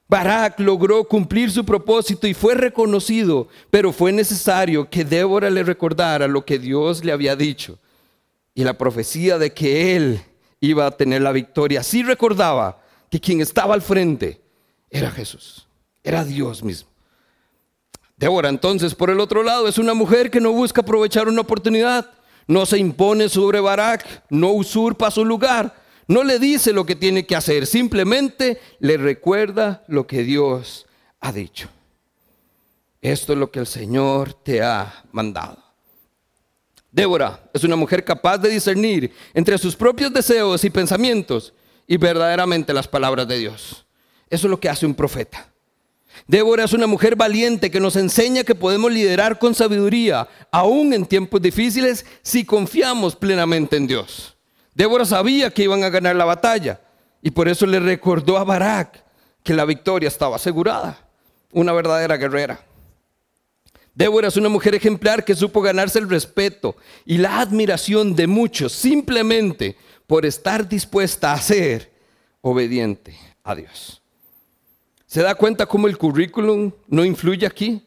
Barak 0.09 0.59
logró 0.59 1.03
cumplir 1.03 1.51
su 1.51 1.63
propósito 1.63 2.25
y 2.25 2.33
fue 2.33 2.55
reconocido, 2.55 3.47
pero 3.69 3.93
fue 3.93 4.11
necesario 4.11 4.89
que 4.89 5.05
Débora 5.05 5.51
le 5.51 5.63
recordara 5.63 6.27
lo 6.27 6.43
que 6.43 6.57
Dios 6.57 7.05
le 7.05 7.11
había 7.11 7.35
dicho 7.35 7.77
y 8.55 8.63
la 8.63 8.73
profecía 8.73 9.37
de 9.37 9.53
que 9.53 9.95
él 9.95 10.19
iba 10.61 10.87
a 10.87 10.91
tener 10.97 11.21
la 11.21 11.31
victoria. 11.31 11.83
Sí 11.83 12.01
recordaba 12.01 12.81
que 13.11 13.19
quien 13.19 13.39
estaba 13.39 13.75
al 13.75 13.83
frente 13.83 14.41
era 14.89 15.11
Jesús, 15.11 15.67
era 16.03 16.25
Dios 16.25 16.63
mismo. 16.63 16.89
Débora 18.17 18.49
entonces, 18.49 18.95
por 18.95 19.11
el 19.11 19.19
otro 19.19 19.43
lado, 19.43 19.67
es 19.67 19.77
una 19.77 19.93
mujer 19.93 20.31
que 20.31 20.41
no 20.41 20.51
busca 20.51 20.81
aprovechar 20.81 21.27
una 21.27 21.41
oportunidad, 21.41 22.09
no 22.47 22.65
se 22.65 22.79
impone 22.79 23.29
sobre 23.29 23.59
Barak, 23.59 24.23
no 24.31 24.53
usurpa 24.53 25.11
su 25.11 25.23
lugar, 25.23 25.78
no 26.09 26.23
le 26.23 26.39
dice 26.39 26.73
lo 26.73 26.87
que 26.87 26.95
tiene 26.95 27.27
que 27.27 27.35
hacer, 27.35 27.67
simplemente 27.67 28.59
le 28.79 28.97
recuerda 28.97 29.83
lo 29.87 30.07
que 30.07 30.23
Dios 30.23 30.87
ha 31.19 31.31
dicho. 31.31 31.69
Esto 32.99 33.33
es 33.33 33.39
lo 33.39 33.51
que 33.51 33.59
el 33.59 33.67
Señor 33.67 34.33
te 34.33 34.63
ha 34.63 35.05
mandado. 35.11 35.63
Débora 36.91 37.47
es 37.53 37.63
una 37.63 37.75
mujer 37.75 38.03
capaz 38.03 38.39
de 38.39 38.49
discernir 38.49 39.13
entre 39.35 39.59
sus 39.59 39.75
propios 39.75 40.11
deseos 40.11 40.63
y 40.63 40.71
pensamientos 40.71 41.53
y 41.85 41.97
verdaderamente 41.97 42.73
las 42.73 42.87
palabras 42.87 43.27
de 43.27 43.37
Dios. 43.37 43.85
Eso 44.31 44.47
es 44.47 44.51
lo 44.51 44.59
que 44.59 44.69
hace 44.69 44.87
un 44.87 44.95
profeta. 44.95 45.47
Débora 46.27 46.63
es 46.63 46.73
una 46.73 46.87
mujer 46.87 47.15
valiente 47.15 47.69
que 47.69 47.79
nos 47.79 47.95
enseña 47.95 48.43
que 48.43 48.55
podemos 48.55 48.91
liderar 48.91 49.37
con 49.37 49.53
sabiduría, 49.53 50.27
aún 50.51 50.91
en 50.91 51.05
tiempos 51.05 51.39
difíciles, 51.39 52.03
si 52.23 52.45
confiamos 52.45 53.15
plenamente 53.15 53.77
en 53.77 53.85
Dios. 53.85 54.38
Débora 54.73 55.05
sabía 55.05 55.49
que 55.49 55.63
iban 55.63 55.83
a 55.83 55.89
ganar 55.89 56.15
la 56.15 56.25
batalla 56.25 56.79
y 57.21 57.31
por 57.31 57.47
eso 57.47 57.65
le 57.65 57.79
recordó 57.79 58.37
a 58.37 58.43
Barak 58.43 59.03
que 59.43 59.53
la 59.53 59.65
victoria 59.65 60.07
estaba 60.07 60.35
asegurada. 60.35 60.97
Una 61.51 61.73
verdadera 61.73 62.17
guerrera. 62.17 62.63
Débora 63.95 64.27
es 64.27 64.37
una 64.37 64.49
mujer 64.49 64.75
ejemplar 64.75 65.25
que 65.25 65.35
supo 65.35 65.61
ganarse 65.61 65.99
el 65.99 66.09
respeto 66.09 66.75
y 67.05 67.17
la 67.17 67.39
admiración 67.39 68.15
de 68.15 68.27
muchos 68.27 68.71
simplemente 68.71 69.75
por 70.07 70.25
estar 70.25 70.67
dispuesta 70.67 71.33
a 71.33 71.41
ser 71.41 71.91
obediente 72.41 73.17
a 73.43 73.55
Dios. 73.55 74.01
¿Se 75.05 75.21
da 75.21 75.35
cuenta 75.35 75.65
cómo 75.65 75.87
el 75.87 75.97
currículum 75.97 76.71
no 76.87 77.03
influye 77.03 77.45
aquí? 77.45 77.83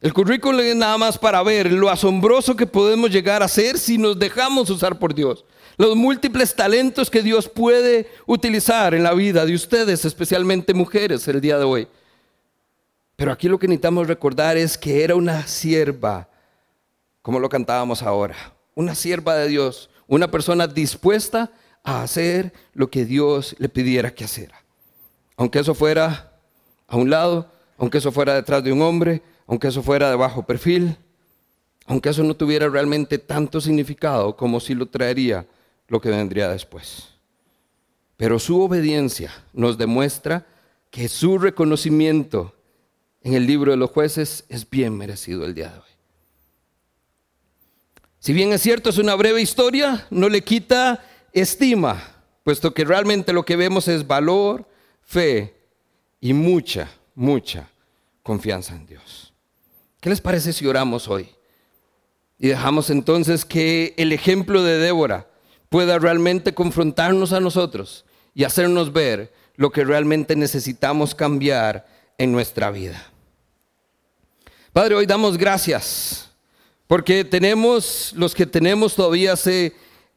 El 0.00 0.12
currículum 0.12 0.60
es 0.60 0.76
nada 0.76 0.98
más 0.98 1.18
para 1.18 1.42
ver 1.42 1.72
lo 1.72 1.88
asombroso 1.88 2.54
que 2.54 2.66
podemos 2.66 3.10
llegar 3.10 3.42
a 3.42 3.48
ser 3.48 3.78
si 3.78 3.96
nos 3.96 4.18
dejamos 4.18 4.68
usar 4.68 4.98
por 4.98 5.14
Dios 5.14 5.44
los 5.76 5.96
múltiples 5.96 6.54
talentos 6.54 7.10
que 7.10 7.22
Dios 7.22 7.48
puede 7.48 8.08
utilizar 8.26 8.94
en 8.94 9.02
la 9.02 9.14
vida 9.14 9.44
de 9.46 9.54
ustedes, 9.54 10.04
especialmente 10.04 10.74
mujeres, 10.74 11.26
el 11.28 11.40
día 11.40 11.58
de 11.58 11.64
hoy. 11.64 11.88
Pero 13.16 13.32
aquí 13.32 13.48
lo 13.48 13.58
que 13.58 13.68
necesitamos 13.68 14.08
recordar 14.08 14.56
es 14.56 14.76
que 14.76 15.04
era 15.04 15.14
una 15.14 15.46
sierva, 15.46 16.28
como 17.22 17.38
lo 17.38 17.48
cantábamos 17.48 18.02
ahora, 18.02 18.36
una 18.74 18.94
sierva 18.94 19.36
de 19.36 19.48
Dios, 19.48 19.90
una 20.06 20.30
persona 20.30 20.66
dispuesta 20.66 21.52
a 21.84 22.02
hacer 22.02 22.52
lo 22.74 22.90
que 22.90 23.04
Dios 23.04 23.54
le 23.58 23.68
pidiera 23.68 24.14
que 24.14 24.24
hiciera. 24.24 24.62
Aunque 25.36 25.60
eso 25.60 25.74
fuera 25.74 26.32
a 26.86 26.96
un 26.96 27.10
lado, 27.10 27.50
aunque 27.78 27.98
eso 27.98 28.12
fuera 28.12 28.34
detrás 28.34 28.62
de 28.62 28.72
un 28.72 28.82
hombre, 28.82 29.22
aunque 29.46 29.68
eso 29.68 29.82
fuera 29.82 30.10
de 30.10 30.16
bajo 30.16 30.44
perfil, 30.44 30.96
aunque 31.86 32.10
eso 32.10 32.22
no 32.22 32.34
tuviera 32.34 32.68
realmente 32.68 33.18
tanto 33.18 33.60
significado 33.60 34.36
como 34.36 34.60
si 34.60 34.74
lo 34.74 34.86
traería 34.86 35.46
lo 35.92 36.00
que 36.00 36.08
vendría 36.08 36.48
después. 36.48 37.10
Pero 38.16 38.38
su 38.38 38.62
obediencia 38.62 39.30
nos 39.52 39.76
demuestra 39.76 40.46
que 40.90 41.06
su 41.06 41.36
reconocimiento 41.36 42.56
en 43.20 43.34
el 43.34 43.46
libro 43.46 43.72
de 43.72 43.76
los 43.76 43.90
jueces 43.90 44.46
es 44.48 44.68
bien 44.68 44.96
merecido 44.96 45.44
el 45.44 45.54
día 45.54 45.68
de 45.68 45.78
hoy. 45.80 45.94
Si 48.20 48.32
bien 48.32 48.54
es 48.54 48.62
cierto, 48.62 48.88
es 48.88 48.96
una 48.96 49.14
breve 49.16 49.42
historia, 49.42 50.06
no 50.08 50.30
le 50.30 50.40
quita 50.40 51.04
estima, 51.30 52.02
puesto 52.42 52.72
que 52.72 52.86
realmente 52.86 53.34
lo 53.34 53.44
que 53.44 53.56
vemos 53.56 53.86
es 53.86 54.06
valor, 54.06 54.66
fe 55.02 55.54
y 56.22 56.32
mucha, 56.32 56.90
mucha 57.14 57.68
confianza 58.22 58.74
en 58.74 58.86
Dios. 58.86 59.34
¿Qué 60.00 60.08
les 60.08 60.22
parece 60.22 60.54
si 60.54 60.66
oramos 60.66 61.06
hoy? 61.06 61.28
Y 62.38 62.48
dejamos 62.48 62.88
entonces 62.88 63.44
que 63.44 63.92
el 63.98 64.12
ejemplo 64.12 64.62
de 64.62 64.78
Débora 64.78 65.26
pueda 65.72 65.98
realmente 65.98 66.54
confrontarnos 66.54 67.32
a 67.32 67.40
nosotros 67.40 68.04
y 68.34 68.44
hacernos 68.44 68.92
ver 68.92 69.32
lo 69.56 69.72
que 69.72 69.84
realmente 69.84 70.36
necesitamos 70.36 71.14
cambiar 71.14 71.86
en 72.18 72.30
nuestra 72.30 72.70
vida. 72.70 73.10
Padre, 74.72 74.94
hoy 74.94 75.06
damos 75.06 75.36
gracias 75.38 76.30
porque 76.86 77.24
tenemos, 77.24 78.12
los 78.14 78.34
que 78.34 78.44
tenemos 78.44 78.94
todavía 78.94 79.32
ese, 79.32 79.72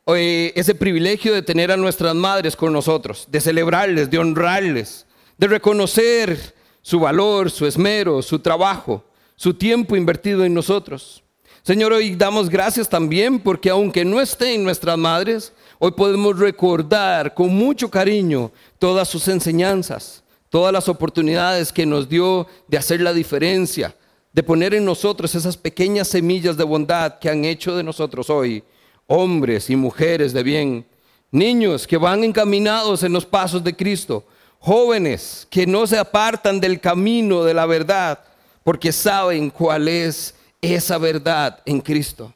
eh, 0.07 0.51
ese 0.55 0.75
privilegio 0.75 1.33
de 1.33 1.41
tener 1.41 1.71
a 1.71 1.77
nuestras 1.77 2.13
madres 2.13 2.55
con 2.55 2.73
nosotros, 2.73 3.25
de 3.29 3.39
celebrarles, 3.39 4.11
de 4.11 4.19
honrarles, 4.19 5.05
de 5.37 5.47
reconocer 5.47 6.53
su 6.81 6.99
valor, 6.99 7.49
su 7.49 7.65
esmero, 7.65 8.21
su 8.21 8.39
trabajo, 8.39 9.05
su 9.37 9.53
tiempo 9.53 9.95
invertido 9.95 10.43
en 10.43 10.53
nosotros. 10.53 11.23
Señor, 11.65 11.93
hoy 11.93 12.15
damos 12.15 12.47
gracias 12.47 12.87
también 12.87 13.39
porque 13.39 13.71
aunque 13.71 14.05
no 14.05 14.21
estén 14.21 14.63
nuestras 14.63 14.99
madres, 14.99 15.51
hoy 15.79 15.89
podemos 15.93 16.37
recordar 16.37 17.33
con 17.33 17.55
mucho 17.55 17.89
cariño 17.89 18.51
todas 18.77 19.09
sus 19.09 19.27
enseñanzas, 19.29 20.21
todas 20.51 20.71
las 20.71 20.87
oportunidades 20.87 21.73
que 21.73 21.87
nos 21.87 22.07
dio 22.07 22.45
de 22.67 22.77
hacer 22.77 23.01
la 23.01 23.13
diferencia, 23.13 23.95
de 24.31 24.43
poner 24.43 24.75
en 24.75 24.85
nosotros 24.85 25.33
esas 25.33 25.57
pequeñas 25.57 26.07
semillas 26.07 26.55
de 26.55 26.63
bondad 26.63 27.17
que 27.17 27.31
han 27.31 27.43
hecho 27.43 27.75
de 27.75 27.81
nosotros 27.81 28.29
hoy 28.29 28.63
hombres 29.07 29.67
y 29.71 29.75
mujeres 29.75 30.33
de 30.33 30.43
bien, 30.43 30.85
niños 31.31 31.87
que 31.87 31.97
van 31.97 32.23
encaminados 32.23 33.01
en 33.01 33.11
los 33.11 33.25
pasos 33.25 33.63
de 33.63 33.75
Cristo, 33.75 34.23
jóvenes 34.59 35.47
que 35.49 35.65
no 35.65 35.87
se 35.87 35.97
apartan 35.97 36.59
del 36.59 36.79
camino 36.79 37.43
de 37.43 37.55
la 37.55 37.65
verdad 37.65 38.19
porque 38.63 38.91
saben 38.91 39.49
cuál 39.49 39.87
es 39.87 40.35
esa 40.73 40.97
verdad 40.97 41.61
en 41.65 41.81
Cristo. 41.81 42.33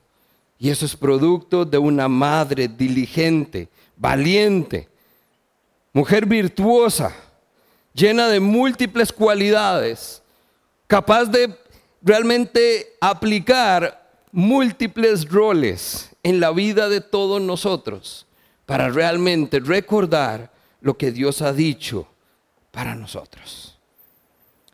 Y 0.57 0.69
eso 0.69 0.85
es 0.85 0.95
producto 0.95 1.63
de 1.63 1.77
una 1.77 2.07
madre 2.07 2.67
diligente, 2.67 3.69
valiente, 3.95 4.89
mujer 5.93 6.25
virtuosa, 6.25 7.15
llena 7.93 8.27
de 8.27 8.39
múltiples 8.39 9.11
cualidades, 9.13 10.21
capaz 10.87 11.25
de 11.25 11.55
realmente 12.01 12.95
aplicar 12.99 14.09
múltiples 14.31 15.27
roles 15.27 16.09
en 16.23 16.39
la 16.39 16.51
vida 16.51 16.89
de 16.89 17.01
todos 17.01 17.41
nosotros 17.41 18.25
para 18.65 18.89
realmente 18.89 19.59
recordar 19.59 20.51
lo 20.81 20.97
que 20.97 21.11
Dios 21.11 21.41
ha 21.41 21.53
dicho 21.53 22.07
para 22.71 22.95
nosotros. 22.95 23.68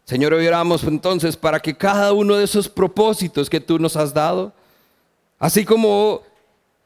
Señor, 0.06 0.36
hoy 0.36 0.46
oramos 0.46 0.84
entonces 0.84 1.36
para 1.36 1.60
que 1.60 1.76
cada 1.76 2.14
uno 2.14 2.36
de 2.36 2.44
esos 2.44 2.70
propósitos 2.70 3.50
que 3.50 3.60
tú 3.60 3.80
nos 3.80 3.96
has 3.96 4.14
dado, 4.14 4.54
así 5.40 5.66
como 5.66 6.22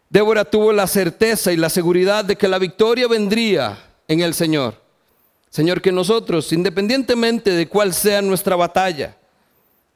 Débora 0.10 0.46
tuvo 0.46 0.72
la 0.72 0.88
certeza 0.88 1.52
y 1.52 1.58
la 1.58 1.70
seguridad 1.70 2.24
de 2.24 2.38
que 2.38 2.48
la 2.48 2.58
victoria 2.58 3.10
vendría 3.10 3.78
en 4.08 4.22
el 4.22 4.34
Señor. 4.34 4.76
Señor, 5.50 5.82
que 5.82 5.92
nosotros, 5.92 6.54
independientemente 6.54 7.52
de 7.52 7.68
cuál 7.68 7.94
sea 7.94 8.22
nuestra 8.22 8.56
batalla, 8.56 9.18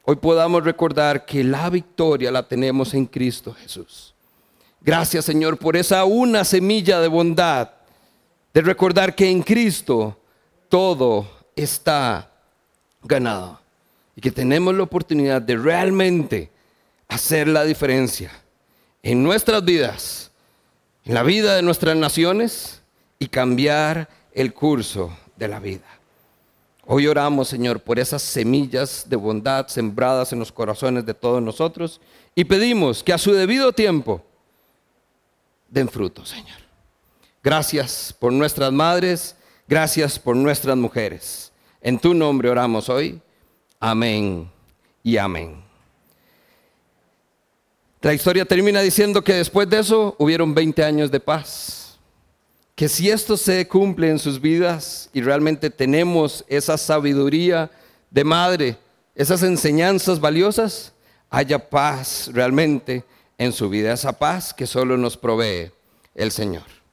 hoy 0.04 0.16
podamos 0.16 0.62
recordar 0.62 1.24
que 1.24 1.42
la 1.42 1.70
victoria 1.70 2.30
la 2.30 2.46
tenemos 2.46 2.92
en 2.92 3.06
Cristo 3.06 3.54
Jesús. 3.54 4.14
Gracias, 4.82 5.24
Señor, 5.24 5.56
por 5.56 5.78
esa 5.78 6.04
una 6.04 6.44
semilla 6.44 7.00
de 7.00 7.08
bondad, 7.08 7.70
de 8.52 8.60
recordar 8.60 9.14
que 9.14 9.30
en 9.30 9.42
Cristo 9.42 10.14
todo 10.68 11.26
está 11.56 12.33
ganado 13.04 13.60
y 14.16 14.20
que 14.20 14.30
tenemos 14.30 14.74
la 14.74 14.82
oportunidad 14.82 15.40
de 15.40 15.56
realmente 15.56 16.50
hacer 17.08 17.46
la 17.48 17.64
diferencia 17.64 18.32
en 19.02 19.22
nuestras 19.22 19.64
vidas, 19.64 20.30
en 21.04 21.14
la 21.14 21.22
vida 21.22 21.56
de 21.56 21.62
nuestras 21.62 21.96
naciones 21.96 22.82
y 23.18 23.28
cambiar 23.28 24.08
el 24.32 24.52
curso 24.52 25.16
de 25.36 25.48
la 25.48 25.60
vida. 25.60 25.84
Hoy 26.86 27.06
oramos, 27.06 27.48
Señor, 27.48 27.80
por 27.80 27.98
esas 27.98 28.22
semillas 28.22 29.06
de 29.08 29.16
bondad 29.16 29.68
sembradas 29.68 30.32
en 30.32 30.38
los 30.38 30.52
corazones 30.52 31.06
de 31.06 31.14
todos 31.14 31.42
nosotros 31.42 32.00
y 32.34 32.44
pedimos 32.44 33.02
que 33.02 33.12
a 33.12 33.18
su 33.18 33.32
debido 33.32 33.72
tiempo 33.72 34.22
den 35.68 35.88
fruto, 35.88 36.26
Señor. 36.26 36.58
Gracias 37.42 38.14
por 38.18 38.32
nuestras 38.32 38.72
madres, 38.72 39.36
gracias 39.66 40.18
por 40.18 40.36
nuestras 40.36 40.76
mujeres. 40.76 41.52
En 41.84 41.98
tu 41.98 42.14
nombre 42.14 42.48
oramos 42.48 42.88
hoy. 42.88 43.20
Amén 43.78 44.50
y 45.02 45.18
amén. 45.18 45.62
La 48.00 48.14
historia 48.14 48.46
termina 48.46 48.80
diciendo 48.80 49.22
que 49.22 49.34
después 49.34 49.68
de 49.68 49.80
eso 49.80 50.16
hubieron 50.18 50.54
20 50.54 50.82
años 50.82 51.10
de 51.10 51.20
paz. 51.20 51.98
que 52.74 52.88
si 52.88 53.08
esto 53.08 53.36
se 53.36 53.68
cumple 53.68 54.10
en 54.10 54.18
sus 54.18 54.40
vidas 54.40 55.08
y 55.12 55.20
realmente 55.20 55.70
tenemos 55.70 56.44
esa 56.48 56.76
sabiduría 56.76 57.70
de 58.10 58.24
madre, 58.24 58.78
esas 59.14 59.44
enseñanzas 59.44 60.18
valiosas, 60.18 60.92
haya 61.30 61.70
paz 61.70 62.30
realmente 62.32 63.04
en 63.38 63.52
su 63.52 63.68
vida, 63.68 63.92
esa 63.92 64.18
paz 64.18 64.52
que 64.52 64.66
solo 64.66 64.96
nos 64.96 65.16
provee 65.16 65.70
el 66.16 66.32
Señor. 66.32 66.83